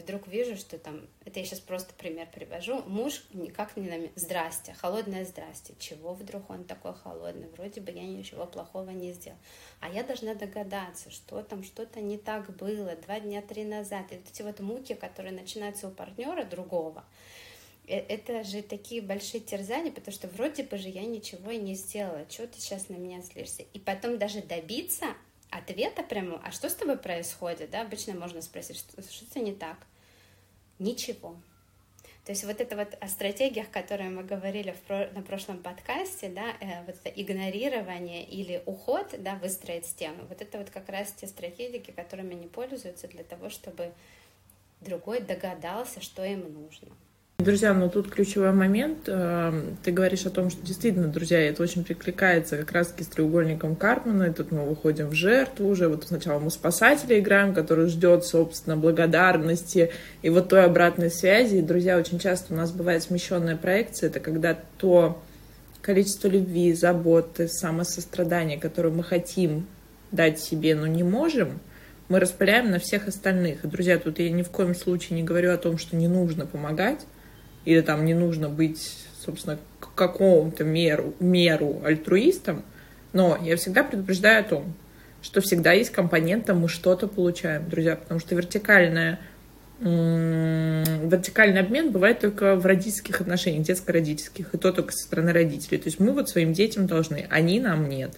вдруг 0.09 0.27
вижу, 0.27 0.55
что 0.57 0.79
там, 0.79 1.07
это 1.23 1.39
я 1.39 1.45
сейчас 1.45 1.59
просто 1.59 1.93
пример 1.93 2.27
привожу, 2.33 2.81
муж 2.87 3.23
никак 3.31 3.77
не 3.77 3.87
на 3.87 4.09
здрасте, 4.15 4.73
холодное 4.73 5.23
здрасте. 5.23 5.73
Чего 5.77 6.13
вдруг 6.13 6.49
он 6.49 6.63
такой 6.63 6.93
холодный? 6.95 7.47
Вроде 7.55 7.79
бы 7.79 7.91
я 7.91 8.03
ничего 8.03 8.47
плохого 8.47 8.89
не 8.89 9.13
сделал. 9.13 9.37
А 9.81 9.89
я 9.89 10.03
должна 10.03 10.33
догадаться, 10.33 11.11
что 11.11 11.43
там 11.43 11.63
что-то 11.63 12.01
не 12.01 12.17
так 12.17 12.55
было 12.57 12.95
два 12.95 13.19
дня, 13.19 13.41
три 13.43 13.63
назад. 13.63 14.11
И 14.11 14.15
вот 14.15 14.29
эти 14.31 14.41
вот 14.41 14.59
муки, 14.59 14.95
которые 14.95 15.31
начинаются 15.31 15.87
у 15.87 15.91
партнера 15.91 16.43
другого, 16.43 17.05
э, 17.87 17.97
это 17.97 18.43
же 18.43 18.63
такие 18.63 19.03
большие 19.03 19.41
терзания, 19.41 19.91
потому 19.91 20.13
что 20.13 20.27
вроде 20.27 20.63
бы 20.63 20.79
же 20.79 20.89
я 20.89 21.05
ничего 21.05 21.51
и 21.51 21.57
не 21.57 21.75
сделала, 21.75 22.25
чего 22.29 22.47
ты 22.47 22.59
сейчас 22.59 22.89
на 22.89 22.95
меня 22.95 23.21
злишься. 23.21 23.63
И 23.73 23.79
потом 23.79 24.17
даже 24.17 24.41
добиться 24.41 25.05
ответа 25.51 26.01
прямо, 26.01 26.41
а 26.43 26.51
что 26.51 26.67
с 26.67 26.73
тобой 26.73 26.97
происходит, 26.97 27.69
да, 27.69 27.81
обычно 27.81 28.15
можно 28.15 28.41
спросить, 28.41 28.77
что, 28.77 29.01
что-то 29.03 29.39
не 29.39 29.53
так 29.53 29.77
ничего. 30.79 31.35
То 32.25 32.33
есть 32.33 32.43
вот 32.43 32.61
это 32.61 32.75
вот 32.75 32.95
о 32.99 33.07
стратегиях, 33.07 33.71
которые 33.71 34.09
мы 34.09 34.23
говорили 34.23 34.75
в 34.87 35.13
на 35.13 35.21
прошлом 35.21 35.63
подкасте, 35.63 36.29
да, 36.29 36.53
э, 36.59 36.85
вот 36.85 36.95
это 37.03 37.09
игнорирование 37.09 38.23
или 38.23 38.61
уход, 38.65 39.15
да, 39.17 39.35
выстроить 39.35 39.85
стену, 39.85 40.25
вот 40.27 40.41
это 40.41 40.59
вот 40.59 40.69
как 40.69 40.89
раз 40.89 41.11
те 41.11 41.27
стратегии, 41.27 41.79
которыми 41.79 42.35
они 42.35 42.47
пользуются 42.47 43.07
для 43.07 43.23
того, 43.23 43.49
чтобы 43.49 43.93
другой 44.81 45.21
догадался, 45.21 46.01
что 46.01 46.23
им 46.23 46.53
нужно. 46.53 46.89
Друзья, 47.39 47.73
ну 47.73 47.89
тут 47.89 48.09
ключевой 48.09 48.51
момент. 48.51 49.07
Э, 49.07 49.53
ты 49.81 49.93
говоришь 49.93 50.25
о 50.25 50.29
том, 50.29 50.49
что 50.49 50.61
действительно, 50.61 51.07
друзья, 51.07 51.39
это 51.39 51.63
очень 51.63 51.85
прикликается 51.85 52.57
как 52.57 52.73
раз-таки 52.73 53.05
с 53.05 53.07
треугольником 53.07 53.77
Карпмана, 53.77 54.23
и 54.23 54.33
тут 54.33 54.51
мы 54.51 54.65
выходим 54.65 55.07
в 55.07 55.13
жертву 55.13 55.69
уже. 55.69 55.87
Вот 55.87 56.03
сначала 56.05 56.39
мы 56.39 56.51
спасателя 56.51 57.17
играем, 57.17 57.53
который 57.53 57.87
ждет, 57.87 58.25
собственно, 58.25 58.75
благодарности 58.75 59.89
и 60.21 60.29
вот 60.29 60.49
той 60.49 60.65
обратной 60.65 61.09
связи. 61.09 61.55
И, 61.55 61.61
друзья, 61.61 61.97
очень 61.97 62.19
часто 62.19 62.53
у 62.53 62.57
нас 62.57 62.73
бывает 62.73 63.03
смещенная 63.03 63.55
проекция. 63.55 64.09
Это 64.09 64.19
когда 64.19 64.59
то 64.77 65.23
количество 65.81 66.27
любви, 66.27 66.73
заботы, 66.73 67.47
самосострадания, 67.47 68.59
которое 68.59 68.89
мы 68.89 69.05
хотим 69.05 69.65
дать 70.11 70.41
себе, 70.41 70.75
но 70.75 70.87
не 70.87 71.03
можем, 71.03 71.61
мы 72.09 72.19
распыляем 72.19 72.69
на 72.69 72.79
всех 72.79 73.07
остальных. 73.07 73.63
И, 73.63 73.67
друзья, 73.69 73.97
тут 73.97 74.19
я 74.19 74.29
ни 74.29 74.41
в 74.41 74.49
коем 74.49 74.75
случае 74.75 75.15
не 75.15 75.23
говорю 75.23 75.53
о 75.53 75.57
том, 75.57 75.77
что 75.77 75.95
не 75.95 76.09
нужно 76.09 76.45
помогать, 76.45 77.05
или 77.69 77.81
там 77.81 78.03
не 78.03 78.15
нужно 78.15 78.49
быть, 78.49 78.97
собственно, 79.23 79.59
к 79.79 79.93
какому-то 79.93 80.63
меру, 80.63 81.13
меру 81.19 81.81
альтруистом, 81.85 82.63
но 83.13 83.37
я 83.43 83.57
всегда 83.57 83.83
предупреждаю 83.83 84.41
о 84.41 84.43
том, 84.43 84.73
что 85.21 85.39
всегда 85.41 85.73
есть 85.73 85.91
компонента, 85.91 86.55
мы 86.55 86.67
что-то 86.67 87.07
получаем, 87.07 87.69
друзья, 87.69 87.95
потому 87.95 88.19
что 88.19 88.33
вертикальная 88.35 89.19
вертикальный 89.81 91.61
обмен 91.61 91.91
бывает 91.91 92.19
только 92.19 92.55
в 92.57 92.65
родительских 92.65 93.21
отношениях, 93.21 93.65
детско-родительских, 93.65 94.53
и 94.53 94.57
то 94.57 94.73
только 94.73 94.91
со 94.91 95.05
стороны 95.05 95.31
родителей. 95.31 95.77
То 95.77 95.87
есть 95.87 96.01
мы 96.01 96.11
вот 96.11 96.27
своим 96.27 96.51
детям 96.51 96.85
должны, 96.85 97.27
они 97.29 97.61
нам 97.61 97.87
нет. 97.87 98.17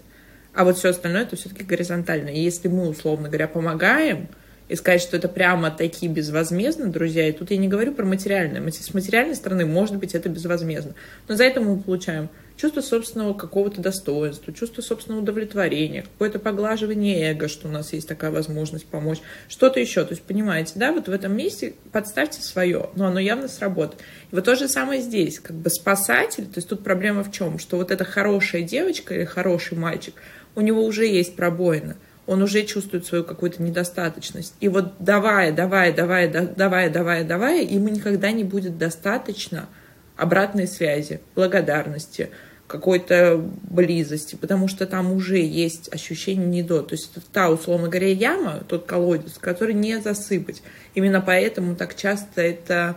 А 0.55 0.63
вот 0.63 0.79
все 0.79 0.89
остальное 0.89 1.21
это 1.21 1.35
все-таки 1.35 1.63
горизонтально. 1.63 2.29
И 2.29 2.39
если 2.39 2.67
мы, 2.67 2.87
условно 2.87 3.27
говоря, 3.27 3.47
помогаем, 3.47 4.27
и 4.71 4.75
сказать, 4.77 5.01
что 5.01 5.17
это 5.17 5.27
прямо 5.27 5.69
такие 5.69 6.09
безвозмездно, 6.09 6.87
друзья, 6.87 7.27
и 7.27 7.33
тут 7.33 7.51
я 7.51 7.57
не 7.57 7.67
говорю 7.67 7.93
про 7.93 8.05
материальное. 8.05 8.71
С 8.71 8.93
материальной 8.93 9.35
стороны, 9.35 9.65
может 9.65 9.97
быть, 9.97 10.15
это 10.15 10.29
безвозмездно. 10.29 10.95
Но 11.27 11.35
за 11.35 11.43
это 11.43 11.59
мы 11.59 11.77
получаем 11.77 12.29
чувство 12.55 12.79
собственного 12.79 13.33
какого-то 13.33 13.81
достоинства, 13.81 14.53
чувство 14.53 14.81
собственного 14.81 15.23
удовлетворения, 15.23 16.03
какое-то 16.03 16.39
поглаживание 16.39 17.31
эго, 17.31 17.49
что 17.49 17.67
у 17.67 17.71
нас 17.71 17.91
есть 17.91 18.07
такая 18.07 18.31
возможность 18.31 18.85
помочь, 18.85 19.17
что-то 19.49 19.81
еще. 19.81 20.05
То 20.05 20.11
есть, 20.11 20.21
понимаете, 20.21 20.71
да, 20.75 20.93
вот 20.93 21.09
в 21.09 21.11
этом 21.11 21.35
месте 21.35 21.73
подставьте 21.91 22.41
свое, 22.41 22.91
но 22.95 23.07
оно 23.07 23.19
явно 23.19 23.49
сработает. 23.49 24.01
И 24.31 24.35
вот 24.35 24.45
то 24.45 24.55
же 24.55 24.69
самое 24.69 25.01
здесь, 25.01 25.41
как 25.41 25.57
бы 25.57 25.69
спасатель, 25.69 26.45
то 26.45 26.59
есть 26.59 26.69
тут 26.69 26.81
проблема 26.81 27.25
в 27.25 27.31
чем? 27.33 27.59
Что 27.59 27.75
вот 27.75 27.91
эта 27.91 28.05
хорошая 28.05 28.61
девочка 28.61 29.15
или 29.15 29.25
хороший 29.25 29.77
мальчик, 29.77 30.13
у 30.55 30.61
него 30.61 30.85
уже 30.85 31.05
есть 31.05 31.35
пробоина– 31.35 31.97
он 32.31 32.41
уже 32.41 32.63
чувствует 32.63 33.05
свою 33.05 33.25
какую-то 33.25 33.61
недостаточность. 33.61 34.53
И 34.61 34.69
вот 34.69 34.93
давая, 34.99 35.51
давая, 35.51 35.93
давая, 35.93 36.29
давая, 36.29 36.89
давая, 36.89 37.25
давая, 37.25 37.61
ему 37.61 37.89
никогда 37.89 38.31
не 38.31 38.45
будет 38.45 38.77
достаточно 38.77 39.67
обратной 40.15 40.67
связи, 40.67 41.19
благодарности, 41.35 42.29
какой-то 42.67 43.35
близости, 43.63 44.35
потому 44.35 44.69
что 44.69 44.85
там 44.85 45.11
уже 45.11 45.39
есть 45.39 45.93
ощущение 45.93 46.47
не 46.47 46.63
до. 46.63 46.81
То 46.83 46.95
есть 46.95 47.11
это 47.13 47.25
та, 47.33 47.49
условно 47.49 47.89
говоря, 47.89 48.07
яма, 48.07 48.63
тот 48.65 48.85
колодец, 48.85 49.33
который 49.37 49.73
не 49.73 49.99
засыпать. 49.99 50.61
Именно 50.95 51.19
поэтому 51.19 51.75
так 51.75 51.97
часто 51.97 52.41
это... 52.41 52.95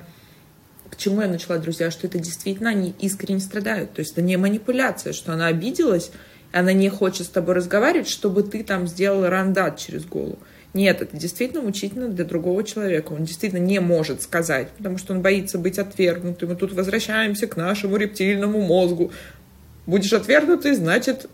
К 0.90 0.96
чему 0.96 1.22
я 1.22 1.26
начала, 1.26 1.58
друзья? 1.58 1.90
Что 1.90 2.06
это 2.06 2.20
действительно 2.20 2.70
они 2.70 2.94
искренне 3.00 3.40
страдают. 3.40 3.94
То 3.94 4.00
есть 4.00 4.12
это 4.12 4.22
не 4.22 4.36
манипуляция, 4.36 5.12
что 5.12 5.32
она 5.32 5.48
обиделась, 5.48 6.12
она 6.54 6.72
не 6.72 6.88
хочет 6.88 7.26
с 7.26 7.30
тобой 7.30 7.54
разговаривать, 7.54 8.08
чтобы 8.08 8.44
ты 8.44 8.62
там 8.62 8.86
сделал 8.86 9.28
рандат 9.28 9.76
через 9.76 10.04
голову. 10.04 10.38
Нет, 10.72 11.02
это 11.02 11.16
действительно 11.16 11.62
мучительно 11.62 12.08
для 12.08 12.24
другого 12.24 12.62
человека. 12.62 13.12
Он 13.12 13.24
действительно 13.24 13.60
не 13.60 13.80
может 13.80 14.22
сказать, 14.22 14.68
потому 14.70 14.96
что 14.98 15.14
он 15.14 15.20
боится 15.20 15.58
быть 15.58 15.80
отвергнутым. 15.80 16.50
Мы 16.50 16.56
тут 16.56 16.72
возвращаемся 16.72 17.48
к 17.48 17.56
нашему 17.56 17.96
рептильному 17.96 18.60
мозгу. 18.60 19.10
Будешь 19.86 20.12
отвергнутый, 20.12 20.74
значит, 20.74 21.28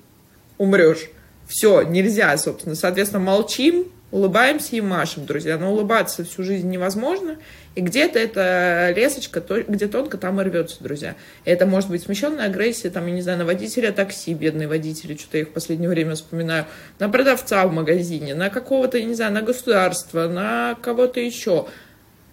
умрешь. 0.56 1.10
Все, 1.46 1.82
нельзя, 1.82 2.34
собственно. 2.38 2.74
Соответственно, 2.74 3.22
молчим, 3.22 3.88
улыбаемся 4.10 4.76
и 4.76 4.80
машем, 4.80 5.26
друзья. 5.26 5.58
Но 5.58 5.72
улыбаться 5.72 6.24
всю 6.24 6.42
жизнь 6.42 6.68
невозможно. 6.68 7.36
И 7.74 7.80
где-то 7.80 8.18
эта 8.18 8.92
лесочка, 8.96 9.42
где 9.68 9.86
тонко, 9.86 10.18
там 10.18 10.40
и 10.40 10.44
рвется, 10.44 10.82
друзья. 10.82 11.14
Это 11.44 11.66
может 11.66 11.88
быть 11.88 12.02
смещенная 12.02 12.46
агрессия, 12.46 12.90
там, 12.90 13.06
я 13.06 13.12
не 13.12 13.22
знаю, 13.22 13.38
на 13.38 13.44
водителя 13.44 13.92
такси, 13.92 14.34
бедные 14.34 14.66
водители, 14.66 15.16
что-то 15.16 15.36
я 15.36 15.42
их 15.44 15.50
в 15.50 15.52
последнее 15.52 15.88
время 15.88 16.16
вспоминаю, 16.16 16.66
на 16.98 17.08
продавца 17.08 17.64
в 17.66 17.72
магазине, 17.72 18.34
на 18.34 18.50
какого-то, 18.50 18.98
я 18.98 19.04
не 19.04 19.14
знаю, 19.14 19.32
на 19.32 19.42
государство, 19.42 20.26
на 20.26 20.76
кого-то 20.82 21.20
еще. 21.20 21.66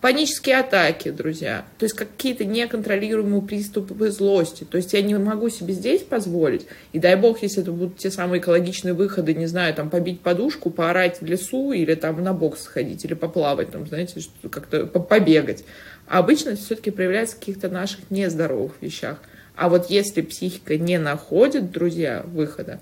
Панические 0.01 0.57
атаки, 0.57 1.09
друзья. 1.09 1.65
То 1.79 1.85
есть 1.85 1.95
какие-то 1.95 2.45
неконтролируемые 2.45 3.41
приступы 3.41 4.11
злости. 4.11 4.63
То 4.63 4.77
есть 4.77 4.93
я 4.93 5.01
не 5.01 5.17
могу 5.17 5.49
себе 5.49 5.73
здесь 5.73 6.03
позволить. 6.03 6.67
И 6.93 6.99
дай 6.99 7.15
бог, 7.15 7.41
если 7.41 7.63
это 7.63 7.71
будут 7.71 7.97
те 7.97 8.11
самые 8.11 8.39
экологичные 8.39 8.93
выходы, 8.93 9.33
не 9.33 9.47
знаю, 9.47 9.73
там 9.73 9.89
побить 9.89 10.21
подушку, 10.21 10.69
поорать 10.69 11.19
в 11.19 11.25
лесу 11.25 11.71
или 11.71 11.95
там 11.95 12.23
на 12.23 12.33
бокс 12.33 12.63
сходить, 12.63 13.03
или 13.05 13.15
поплавать, 13.15 13.71
там, 13.71 13.87
знаете, 13.87 14.21
как-то 14.51 14.85
побегать. 14.85 15.63
А 16.07 16.19
обычно 16.19 16.51
это 16.51 16.61
все-таки 16.61 16.91
проявляется 16.91 17.35
в 17.35 17.39
каких-то 17.39 17.67
наших 17.69 18.11
нездоровых 18.11 18.73
вещах. 18.81 19.17
А 19.55 19.67
вот 19.67 19.89
если 19.89 20.21
психика 20.21 20.77
не 20.77 20.99
находит, 20.99 21.71
друзья, 21.71 22.23
выхода, 22.23 22.79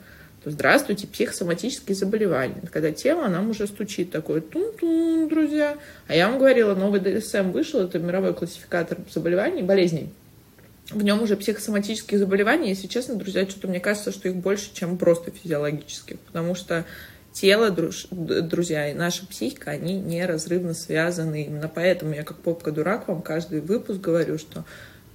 Здравствуйте, 0.48 1.08
психосоматические 1.08 1.96
заболевания. 1.96 2.62
Когда 2.72 2.92
тема 2.92 3.28
нам 3.30 3.50
уже 3.50 3.66
стучит 3.66 4.12
такой 4.12 4.42
тун-тун, 4.42 5.28
друзья. 5.28 5.76
А 6.08 6.16
я 6.16 6.30
вам 6.30 6.38
говорила, 6.38 6.76
новый 6.76 7.00
ДСМ 7.00 7.50
вышел, 7.50 7.82
это 7.82 7.98
мировой 7.98 8.36
классификатор 8.36 9.00
заболеваний, 9.12 9.64
болезней. 9.64 10.14
В 10.92 11.02
нем 11.04 11.24
уже 11.24 11.36
психосоматические 11.36 12.20
заболевания, 12.20 12.70
если 12.70 12.86
честно, 12.86 13.16
друзья, 13.16 13.50
что-то 13.50 13.68
мне 13.68 13.80
кажется, 13.80 14.12
что 14.12 14.30
их 14.30 14.36
больше, 14.36 14.72
чем 14.72 15.00
просто 15.00 15.32
физиологических, 15.32 16.20
потому 16.20 16.54
что 16.54 16.86
тело, 17.32 17.72
друзья, 17.72 18.92
и 18.92 18.94
наша 18.94 19.26
психика, 19.26 19.72
они 19.72 20.00
неразрывно 20.00 20.76
связаны. 20.76 21.46
Именно 21.46 21.72
поэтому 21.74 22.14
я 22.14 22.24
как 22.24 22.38
попка-дурак 22.38 23.08
вам 23.08 23.24
каждый 23.24 23.62
выпуск 23.62 24.00
говорю, 24.00 24.38
что, 24.38 24.64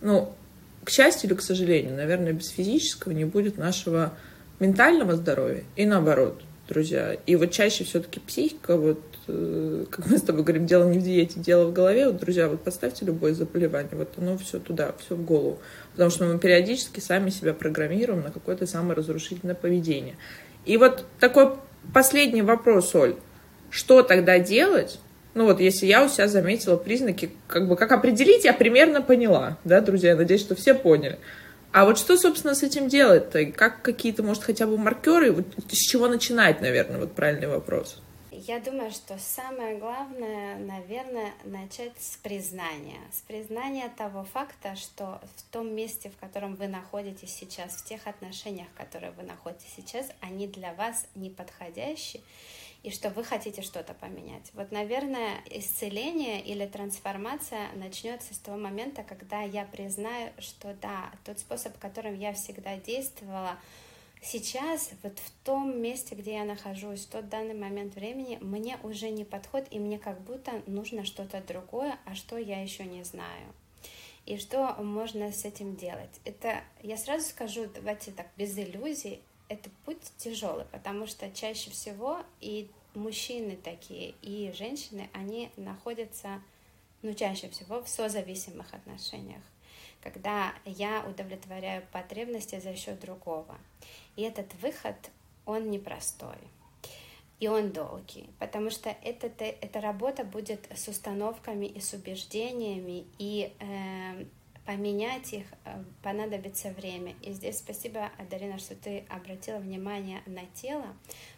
ну, 0.00 0.34
к 0.82 0.90
счастью 0.90 1.30
или 1.30 1.36
к 1.36 1.42
сожалению, 1.42 1.94
наверное, 1.94 2.32
без 2.32 2.48
физического 2.48 3.12
не 3.12 3.24
будет 3.24 3.56
нашего 3.56 4.12
ментального 4.60 5.16
здоровья 5.16 5.64
и 5.74 5.86
наоборот, 5.86 6.40
друзья. 6.68 7.16
И 7.26 7.36
вот 7.36 7.50
чаще 7.50 7.84
все-таки 7.84 8.20
психика, 8.20 8.76
вот 8.76 9.02
э, 9.26 9.86
как 9.90 10.06
мы 10.06 10.18
с 10.18 10.22
тобой 10.22 10.44
говорим, 10.44 10.66
дело 10.66 10.88
не 10.88 10.98
в 10.98 11.02
диете, 11.02 11.40
дело 11.40 11.66
в 11.66 11.72
голове. 11.72 12.06
Вот, 12.06 12.18
друзья, 12.18 12.48
вот 12.48 12.62
поставьте 12.62 13.04
любое 13.04 13.34
заболевание, 13.34 13.90
вот 13.92 14.12
оно 14.18 14.38
все 14.38 14.60
туда, 14.60 14.94
все 15.04 15.16
в 15.16 15.24
голову. 15.24 15.58
Потому 15.92 16.10
что 16.10 16.26
мы 16.26 16.38
периодически 16.38 17.00
сами 17.00 17.30
себя 17.30 17.54
программируем 17.54 18.22
на 18.22 18.30
какое-то 18.30 18.66
саморазрушительное 18.66 19.56
поведение. 19.56 20.16
И 20.64 20.76
вот 20.76 21.04
такой 21.18 21.56
последний 21.92 22.42
вопрос, 22.42 22.94
Оль. 22.94 23.16
Что 23.70 24.02
тогда 24.02 24.38
делать? 24.38 25.00
Ну 25.34 25.44
вот, 25.44 25.60
если 25.60 25.86
я 25.86 26.04
у 26.04 26.08
себя 26.08 26.26
заметила 26.26 26.76
признаки, 26.76 27.30
как 27.46 27.68
бы, 27.68 27.76
как 27.76 27.92
определить, 27.92 28.44
я 28.44 28.52
примерно 28.52 29.00
поняла, 29.00 29.58
да, 29.64 29.80
друзья, 29.80 30.10
я 30.10 30.16
надеюсь, 30.16 30.40
что 30.40 30.56
все 30.56 30.74
поняли. 30.74 31.18
А 31.72 31.84
вот 31.84 31.98
что, 31.98 32.16
собственно, 32.16 32.54
с 32.54 32.62
этим 32.62 32.88
делать-то? 32.88 33.46
Как 33.46 33.82
какие-то, 33.82 34.22
может, 34.22 34.42
хотя 34.42 34.66
бы 34.66 34.76
маркеры? 34.76 35.32
Вот 35.32 35.46
с 35.68 35.76
чего 35.76 36.08
начинать, 36.08 36.60
наверное, 36.60 36.98
вот 36.98 37.12
правильный 37.12 37.46
вопрос. 37.46 38.02
Я 38.32 38.58
думаю, 38.58 38.90
что 38.90 39.18
самое 39.18 39.76
главное, 39.76 40.56
наверное, 40.56 41.32
начать 41.44 41.92
с 42.00 42.16
признания. 42.16 42.98
С 43.12 43.20
признания 43.20 43.92
того 43.96 44.24
факта, 44.24 44.74
что 44.76 45.20
в 45.36 45.42
том 45.52 45.72
месте, 45.74 46.10
в 46.10 46.18
котором 46.18 46.56
вы 46.56 46.66
находитесь 46.66 47.34
сейчас, 47.34 47.74
в 47.74 47.84
тех 47.84 48.06
отношениях, 48.06 48.68
которые 48.76 49.12
вы 49.12 49.24
находитесь 49.24 49.72
сейчас, 49.76 50.06
они 50.20 50.48
для 50.48 50.72
вас 50.72 51.06
не 51.14 51.28
подходящие. 51.28 52.22
И 52.82 52.90
что 52.90 53.10
вы 53.10 53.24
хотите 53.24 53.62
что-то 53.62 53.92
поменять. 53.94 54.50
Вот, 54.54 54.72
наверное, 54.72 55.42
исцеление 55.50 56.40
или 56.40 56.66
трансформация 56.66 57.70
начнется 57.74 58.34
с 58.34 58.38
того 58.38 58.56
момента, 58.56 59.02
когда 59.02 59.42
я 59.42 59.64
признаю, 59.64 60.30
что 60.38 60.74
да, 60.80 61.10
тот 61.24 61.38
способ, 61.38 61.78
которым 61.78 62.18
я 62.18 62.32
всегда 62.32 62.76
действовала, 62.76 63.58
сейчас, 64.22 64.90
вот 65.02 65.18
в 65.18 65.30
том 65.44 65.80
месте, 65.80 66.14
где 66.14 66.34
я 66.34 66.44
нахожусь, 66.44 67.04
в 67.04 67.10
тот 67.10 67.28
данный 67.28 67.54
момент 67.54 67.94
времени, 67.94 68.38
мне 68.40 68.78
уже 68.82 69.10
не 69.10 69.24
подходит, 69.24 69.68
и 69.72 69.78
мне 69.78 69.98
как 69.98 70.20
будто 70.22 70.62
нужно 70.66 71.04
что-то 71.04 71.42
другое, 71.42 71.98
а 72.06 72.14
что 72.14 72.38
я 72.38 72.62
еще 72.62 72.84
не 72.84 73.04
знаю. 73.04 73.52
И 74.26 74.36
что 74.38 74.74
можно 74.82 75.32
с 75.32 75.44
этим 75.44 75.76
делать? 75.76 76.20
Это, 76.24 76.62
я 76.82 76.96
сразу 76.96 77.28
скажу, 77.28 77.66
давайте 77.74 78.12
так, 78.12 78.28
без 78.36 78.56
иллюзий, 78.56 79.22
это 79.50 79.68
путь 79.84 80.00
тяжелый, 80.16 80.64
потому 80.66 81.06
что 81.06 81.28
чаще 81.32 81.70
всего 81.70 82.20
и 82.40 82.70
мужчины 82.94 83.56
такие, 83.56 84.14
и 84.22 84.52
женщины, 84.52 85.10
они 85.12 85.50
находятся, 85.56 86.40
ну, 87.02 87.12
чаще 87.14 87.48
всего 87.48 87.82
в 87.82 87.88
созависимых 87.88 88.72
отношениях, 88.72 89.42
когда 90.00 90.54
я 90.64 91.04
удовлетворяю 91.04 91.84
потребности 91.92 92.60
за 92.60 92.76
счет 92.76 93.00
другого. 93.00 93.58
И 94.14 94.22
этот 94.22 94.54
выход, 94.62 94.96
он 95.44 95.68
непростой. 95.68 96.38
И 97.40 97.48
он 97.48 97.72
долгий, 97.72 98.30
потому 98.38 98.70
что 98.70 98.90
это, 99.02 99.26
эта 99.26 99.80
работа 99.80 100.24
будет 100.24 100.68
с 100.76 100.86
установками 100.88 101.66
и 101.66 101.80
с 101.80 101.92
убеждениями, 101.94 103.06
и 103.18 103.52
э, 103.58 104.26
поменять 104.70 105.32
их 105.32 105.46
э, 105.64 105.82
понадобится 106.00 106.70
время. 106.70 107.14
И 107.22 107.32
здесь 107.32 107.58
спасибо, 107.58 108.12
Дарина, 108.30 108.56
что 108.60 108.76
ты 108.76 109.04
обратила 109.08 109.58
внимание 109.58 110.22
на 110.26 110.46
тело. 110.54 110.86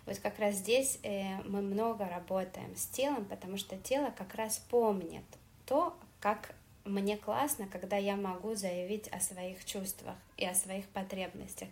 Вот 0.05 0.19
как 0.19 0.39
раз 0.39 0.57
здесь 0.57 0.99
э, 1.03 1.37
мы 1.47 1.63
много 1.63 2.07
работаем 2.07 2.77
с 2.77 2.85
телом, 2.89 3.25
потому 3.25 3.57
что 3.57 3.79
тело 3.79 4.13
как 4.19 4.35
раз 4.35 4.59
помнит 4.69 5.25
то, 5.65 5.97
как 6.21 6.55
мне 6.85 7.17
классно, 7.17 7.67
когда 7.69 7.97
я 7.97 8.17
могу 8.17 8.55
заявить 8.55 9.09
о 9.09 9.19
своих 9.19 9.65
чувствах 9.65 10.17
и 10.37 10.45
о 10.45 10.55
своих 10.55 10.87
потребностях. 10.89 11.69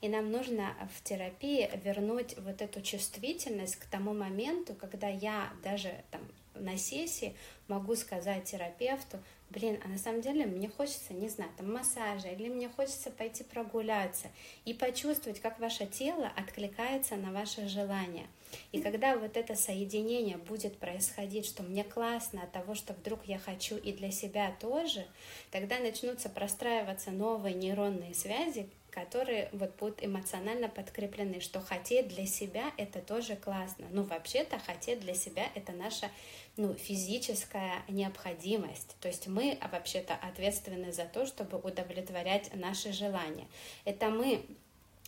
И 0.00 0.08
нам 0.08 0.32
нужно 0.32 0.74
в 0.96 1.04
терапии 1.04 1.70
вернуть 1.84 2.36
вот 2.38 2.60
эту 2.60 2.82
чувствительность 2.82 3.76
к 3.76 3.84
тому 3.84 4.14
моменту, 4.14 4.74
когда 4.74 5.06
я 5.06 5.52
даже 5.62 5.94
там 6.10 6.22
на 6.54 6.76
сессии 6.76 7.36
могу 7.68 7.94
сказать 7.96 8.44
терапевту, 8.44 9.18
блин, 9.50 9.80
а 9.84 9.88
на 9.88 9.98
самом 9.98 10.20
деле 10.20 10.46
мне 10.46 10.68
хочется, 10.68 11.12
не 11.12 11.28
знаю, 11.28 11.50
там 11.56 11.72
массажа, 11.72 12.28
или 12.28 12.48
мне 12.48 12.68
хочется 12.68 13.10
пойти 13.10 13.44
прогуляться 13.44 14.28
и 14.64 14.74
почувствовать, 14.74 15.40
как 15.40 15.58
ваше 15.60 15.86
тело 15.86 16.30
откликается 16.36 17.16
на 17.16 17.32
ваши 17.32 17.68
желания. 17.68 18.26
И 18.72 18.80
когда 18.80 19.16
вот 19.16 19.36
это 19.36 19.54
соединение 19.54 20.36
будет 20.36 20.78
происходить, 20.78 21.46
что 21.46 21.62
мне 21.62 21.84
классно 21.84 22.42
от 22.42 22.52
того, 22.52 22.74
что 22.74 22.92
вдруг 22.92 23.20
я 23.26 23.38
хочу 23.38 23.76
и 23.76 23.92
для 23.92 24.10
себя 24.10 24.54
тоже, 24.60 25.06
тогда 25.50 25.78
начнутся 25.78 26.28
простраиваться 26.28 27.10
новые 27.10 27.54
нейронные 27.54 28.14
связи, 28.14 28.68
которые 28.94 29.48
вот 29.52 29.74
будут 29.76 30.04
эмоционально 30.04 30.68
подкреплены, 30.68 31.40
что 31.40 31.60
хотеть 31.60 32.08
для 32.08 32.26
себя 32.26 32.72
это 32.76 33.00
тоже 33.00 33.34
классно. 33.34 33.86
Ну, 33.90 34.04
вообще-то 34.04 34.58
хотеть 34.60 35.00
для 35.00 35.14
себя 35.14 35.48
это 35.56 35.72
наша 35.72 36.08
ну, 36.56 36.74
физическая 36.74 37.82
необходимость. 37.88 38.96
То 39.00 39.08
есть 39.08 39.26
мы 39.26 39.58
вообще-то 39.72 40.14
ответственны 40.14 40.92
за 40.92 41.06
то, 41.06 41.26
чтобы 41.26 41.58
удовлетворять 41.58 42.54
наши 42.54 42.92
желания. 42.92 43.48
Это 43.84 44.10
мы 44.10 44.46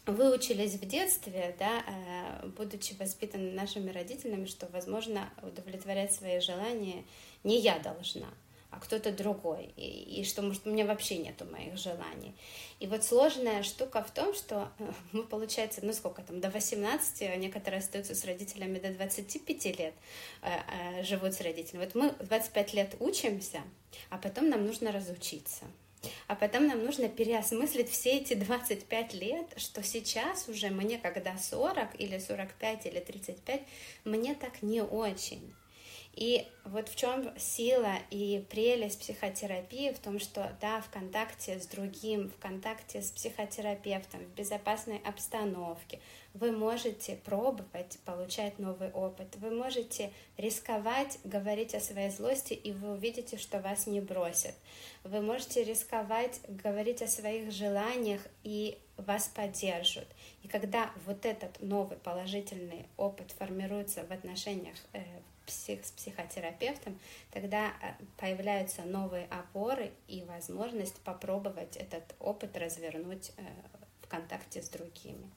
выучились 0.05 0.75
в 0.75 0.87
детстве, 0.87 1.55
да, 1.59 1.83
э, 1.87 2.47
будучи 2.57 2.95
воспитаны 2.95 3.53
нашими 3.53 3.91
родителями, 3.91 4.47
что, 4.47 4.67
возможно, 4.73 5.31
удовлетворять 5.43 6.13
свои 6.13 6.41
желания 6.41 7.05
не 7.45 7.61
я 7.61 7.79
должна, 7.79 8.29
а 8.77 8.81
кто-то 8.81 9.11
другой, 9.11 9.71
и, 9.77 10.21
и 10.21 10.25
что, 10.25 10.43
может, 10.43 10.67
у 10.67 10.71
меня 10.71 10.85
вообще 10.85 11.17
нету 11.17 11.47
моих 11.47 11.79
желаний. 11.79 12.35
И 12.79 12.87
вот 12.87 13.05
сложная 13.05 13.63
штука 13.63 14.03
в 14.03 14.11
том, 14.11 14.35
что 14.35 14.71
э, 14.79 14.93
мы, 15.13 15.23
получается, 15.23 15.81
ну 15.83 15.95
сколько 15.95 16.21
там, 16.23 16.41
до 16.41 16.51
18, 16.51 17.23
а 17.23 17.37
некоторые 17.37 17.79
остаются 17.79 18.15
с 18.15 18.25
родителями 18.27 18.79
до 18.79 18.91
25 18.91 19.79
лет, 19.79 19.95
э, 20.43 20.49
э, 20.99 21.03
живут 21.05 21.33
с 21.33 21.41
родителями. 21.41 21.85
Вот 21.85 21.95
мы 21.95 22.11
25 22.27 22.75
лет 22.75 22.97
учимся, 23.01 23.63
а 24.11 24.19
потом 24.19 24.51
нам 24.51 24.67
нужно 24.67 24.93
разучиться. 24.93 25.65
А 26.27 26.37
потом 26.37 26.67
нам 26.67 26.85
нужно 26.85 27.09
переосмыслить 27.09 27.89
все 27.91 28.19
эти 28.19 28.35
25 28.35 29.15
лет, 29.15 29.47
что 29.57 29.83
сейчас 29.83 30.49
уже 30.49 30.69
мне, 30.69 30.99
когда 30.99 31.39
40 31.39 31.99
или 31.99 32.19
45 32.19 32.87
или 32.87 33.01
35, 33.01 33.63
мне 34.05 34.35
так 34.35 34.61
не 34.63 34.83
очень. 34.83 35.55
И 36.17 36.49
вот 36.65 36.89
в 36.89 36.97
чем 36.97 37.31
сила 37.39 37.93
и 38.11 38.43
прелесть 38.49 39.01
психотерапии, 39.01 39.93
в 39.93 39.99
том, 39.99 40.19
что 40.19 40.57
да, 40.63 40.81
в 40.81 40.89
контакте 40.89 41.61
с 41.61 41.67
другим, 41.67 42.31
в 42.31 42.39
контакте 42.39 43.03
с 43.03 43.11
психотерапевтом, 43.11 44.21
в 44.21 44.35
безопасной 44.35 44.99
обстановке, 45.05 46.01
вы 46.33 46.53
можете 46.53 47.17
пробовать 47.17 47.99
получать 48.07 48.59
новый 48.59 48.91
опыт, 48.93 49.37
вы 49.37 49.51
можете 49.51 50.11
рисковать 50.39 51.19
говорить 51.23 51.75
о 51.75 51.81
своей 51.81 52.11
злости, 52.11 52.55
и 52.55 52.73
вы 52.73 52.93
увидите, 52.93 53.37
что 53.37 53.61
вас 53.61 53.87
не 53.87 54.01
бросят. 54.01 54.55
Вы 55.05 55.21
можете 55.21 55.65
рисковать 55.65 56.41
говорить 56.49 57.03
о 57.03 57.09
своих 57.09 57.53
желаниях, 57.53 58.27
и 58.43 58.79
вас 58.97 59.29
поддержат. 59.29 60.09
И 60.43 60.49
когда 60.49 60.91
вот 61.05 61.27
этот 61.27 61.61
новый 61.61 61.99
положительный 61.99 62.87
опыт 62.97 63.33
формируется 63.33 64.05
в 64.05 64.11
отношениях 64.11 64.77
э, 64.95 65.03
псих, 65.47 65.85
с 65.85 65.93
психотерапевтом, 65.93 66.99
тогда 67.31 67.73
э, 67.81 67.93
появляются 68.17 68.83
новые 68.83 69.27
опоры 69.27 69.93
и 70.09 70.25
возможность 70.25 71.01
попробовать 71.01 71.77
этот 71.77 72.15
опыт 72.21 72.57
развернуть 72.57 73.33
э, 73.37 73.43
в 74.03 74.09
контакте 74.09 74.63
с 74.63 74.69
другими. 74.69 75.31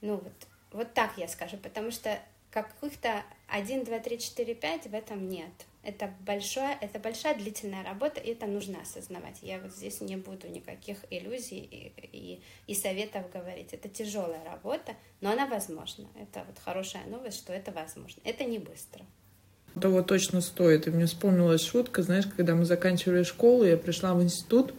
Ну 0.00 0.16
вот, 0.16 0.32
вот 0.72 0.92
так 0.94 1.16
я 1.16 1.28
скажу, 1.28 1.56
потому 1.56 1.90
что 1.90 2.20
каких-то 2.50 3.22
1, 3.48 3.84
2, 3.84 3.98
3, 3.98 4.18
4, 4.18 4.54
5 4.54 4.86
в 4.86 4.94
этом 4.94 5.28
нет. 5.28 5.52
Это 5.82 6.12
большая, 6.20 6.76
это 6.80 6.98
большая 6.98 7.36
длительная 7.36 7.84
работа, 7.84 8.20
и 8.20 8.32
это 8.32 8.46
нужно 8.46 8.80
осознавать. 8.80 9.38
Я 9.42 9.60
вот 9.60 9.70
здесь 9.70 10.00
не 10.00 10.16
буду 10.16 10.48
никаких 10.48 11.04
иллюзий 11.10 11.60
и, 11.60 11.92
и, 12.12 12.42
и 12.66 12.74
советов 12.74 13.30
говорить. 13.30 13.72
Это 13.72 13.88
тяжелая 13.88 14.42
работа, 14.44 14.96
но 15.20 15.30
она 15.30 15.46
возможна. 15.46 16.08
Это 16.20 16.44
вот 16.44 16.58
хорошая 16.58 17.04
новость, 17.06 17.38
что 17.38 17.52
это 17.52 17.70
возможно. 17.70 18.20
Это 18.24 18.44
не 18.44 18.58
быстро 18.58 19.04
того 19.80 20.02
точно 20.02 20.40
стоит. 20.40 20.86
И 20.86 20.90
мне 20.90 21.06
вспомнилась 21.06 21.64
шутка, 21.64 22.02
знаешь, 22.02 22.24
когда 22.36 22.54
мы 22.54 22.64
заканчивали 22.64 23.22
школу, 23.22 23.64
я 23.64 23.76
пришла 23.76 24.14
в 24.14 24.22
институт, 24.22 24.72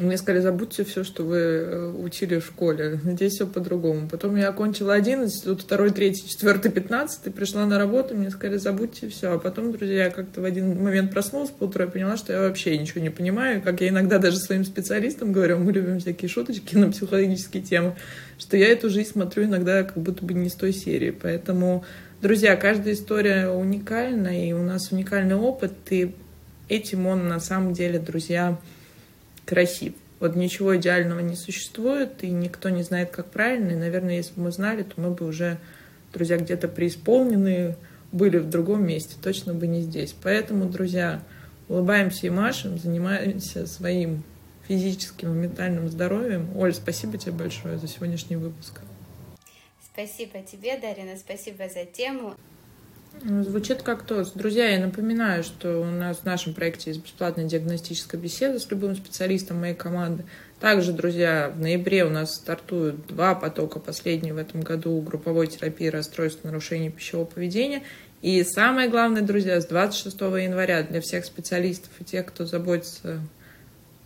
мне 0.00 0.16
сказали, 0.18 0.40
забудьте 0.40 0.82
все, 0.82 1.04
что 1.04 1.22
вы 1.22 1.36
э, 1.36 1.92
учили 2.02 2.40
в 2.40 2.44
школе. 2.44 2.98
Здесь 3.04 3.34
все 3.34 3.46
по-другому. 3.46 4.08
Потом 4.08 4.34
я 4.34 4.48
окончила 4.48 4.92
11, 4.92 5.44
тут 5.44 5.62
второй, 5.62 5.90
третий, 5.90 6.28
четвертый, 6.28 6.72
пятнадцатый, 6.72 7.32
пришла 7.32 7.64
на 7.64 7.78
работу, 7.78 8.16
мне 8.16 8.30
сказали, 8.30 8.58
забудьте 8.58 9.08
все. 9.08 9.34
А 9.34 9.38
потом, 9.38 9.70
друзья, 9.70 10.06
я 10.06 10.10
как-то 10.10 10.40
в 10.40 10.44
один 10.44 10.82
момент 10.82 11.12
проснулась 11.12 11.50
по 11.50 11.64
утру, 11.64 11.84
я 11.84 11.88
поняла, 11.88 12.16
что 12.16 12.32
я 12.32 12.40
вообще 12.40 12.76
ничего 12.76 13.02
не 13.02 13.10
понимаю. 13.10 13.62
Как 13.62 13.80
я 13.80 13.90
иногда 13.90 14.18
даже 14.18 14.38
своим 14.38 14.64
специалистам 14.64 15.32
говорю, 15.32 15.58
мы 15.58 15.70
любим 15.70 16.00
всякие 16.00 16.28
шуточки 16.28 16.74
на 16.76 16.90
психологические 16.90 17.62
темы, 17.62 17.94
что 18.36 18.56
я 18.56 18.66
эту 18.66 18.90
жизнь 18.90 19.10
смотрю 19.10 19.44
иногда 19.44 19.84
как 19.84 19.98
будто 19.98 20.24
бы 20.24 20.34
не 20.34 20.48
с 20.48 20.54
той 20.54 20.72
серии. 20.72 21.12
Поэтому 21.12 21.84
Друзья, 22.24 22.56
каждая 22.56 22.94
история 22.94 23.50
уникальна, 23.50 24.28
и 24.28 24.54
у 24.54 24.62
нас 24.62 24.90
уникальный 24.90 25.34
опыт, 25.34 25.74
и 25.90 26.14
этим 26.70 27.06
он 27.06 27.28
на 27.28 27.38
самом 27.38 27.74
деле, 27.74 27.98
друзья, 27.98 28.58
красив. 29.44 29.92
Вот 30.20 30.34
ничего 30.34 30.74
идеального 30.74 31.20
не 31.20 31.36
существует, 31.36 32.24
и 32.24 32.30
никто 32.30 32.70
не 32.70 32.82
знает, 32.82 33.10
как 33.10 33.26
правильно. 33.26 33.72
И, 33.72 33.76
наверное, 33.76 34.16
если 34.16 34.32
бы 34.36 34.44
мы 34.44 34.52
знали, 34.52 34.84
то 34.84 34.98
мы 34.98 35.10
бы 35.10 35.26
уже, 35.26 35.58
друзья, 36.14 36.38
где-то 36.38 36.66
преисполнены, 36.66 37.76
были 38.10 38.38
в 38.38 38.48
другом 38.48 38.86
месте, 38.86 39.16
точно 39.22 39.52
бы 39.52 39.66
не 39.66 39.82
здесь. 39.82 40.16
Поэтому, 40.22 40.64
друзья, 40.64 41.22
улыбаемся 41.68 42.26
и 42.26 42.30
машем, 42.30 42.78
занимаемся 42.78 43.66
своим 43.66 44.22
физическим 44.66 45.34
и 45.34 45.36
ментальным 45.42 45.90
здоровьем. 45.90 46.48
Оль, 46.56 46.72
спасибо 46.72 47.18
тебе 47.18 47.32
большое 47.32 47.76
за 47.76 47.86
сегодняшний 47.86 48.36
выпуск. 48.36 48.80
Спасибо 49.94 50.42
тебе, 50.42 50.76
Дарина, 50.76 51.16
спасибо 51.16 51.68
за 51.68 51.84
тему. 51.84 52.34
Ну, 53.22 53.44
звучит 53.44 53.82
как 53.82 54.02
то. 54.02 54.24
Друзья, 54.34 54.68
я 54.70 54.84
напоминаю, 54.84 55.44
что 55.44 55.80
у 55.80 55.84
нас 55.84 56.18
в 56.18 56.24
нашем 56.24 56.52
проекте 56.52 56.90
есть 56.90 57.04
бесплатная 57.04 57.44
диагностическая 57.44 58.20
беседа 58.20 58.58
с 58.58 58.68
любым 58.72 58.96
специалистом 58.96 59.60
моей 59.60 59.76
команды. 59.76 60.24
Также, 60.58 60.92
друзья, 60.92 61.52
в 61.54 61.60
ноябре 61.60 62.04
у 62.04 62.10
нас 62.10 62.34
стартуют 62.34 63.06
два 63.06 63.36
потока, 63.36 63.78
последний 63.78 64.32
в 64.32 64.36
этом 64.38 64.62
году 64.62 65.00
групповой 65.00 65.46
терапии 65.46 65.86
расстройств 65.86 66.42
нарушений 66.42 66.90
пищевого 66.90 67.26
поведения. 67.26 67.84
И 68.20 68.42
самое 68.42 68.88
главное, 68.88 69.22
друзья, 69.22 69.60
с 69.60 69.66
26 69.66 70.20
января 70.20 70.82
для 70.82 71.00
всех 71.00 71.24
специалистов 71.24 71.92
и 72.00 72.04
тех, 72.04 72.26
кто 72.26 72.46
заботится 72.46 73.20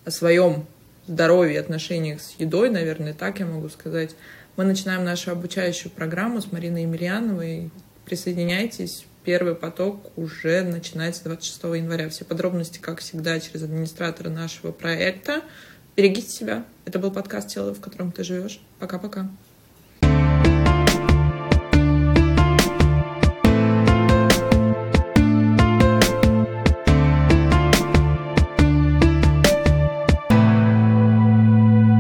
о 0.05 0.11
своем 0.11 0.67
здоровье 1.07 1.59
отношениях 1.59 2.21
с 2.21 2.35
едой, 2.39 2.69
наверное, 2.69 3.15
так 3.15 3.41
я 3.41 3.47
могу 3.47 3.71
сказать, 3.71 4.15
мы 4.59 4.65
начинаем 4.65 5.05
нашу 5.05 5.31
обучающую 5.31 5.91
программу 5.93 6.43
с 6.43 6.51
Мариной 6.51 6.83
Емельяновой. 6.83 7.71
Присоединяйтесь. 8.05 9.07
Первый 9.23 9.55
поток 9.55 10.11
уже 10.19 10.63
начинается 10.65 11.23
26 11.23 11.63
января. 11.81 12.09
Все 12.09 12.25
подробности, 12.25 12.81
как 12.81 12.99
всегда, 12.99 13.39
через 13.39 13.63
администратора 13.63 14.31
нашего 14.31 14.73
проекта. 14.73 15.43
Берегите 15.97 16.29
себя. 16.29 16.65
Это 16.87 16.99
был 16.99 17.13
подкаст 17.13 17.51
«Тело, 17.51 17.73
в 17.73 17.81
котором 17.81 18.11
ты 18.11 18.25
живешь». 18.25 18.61
Пока-пока. 18.81 19.31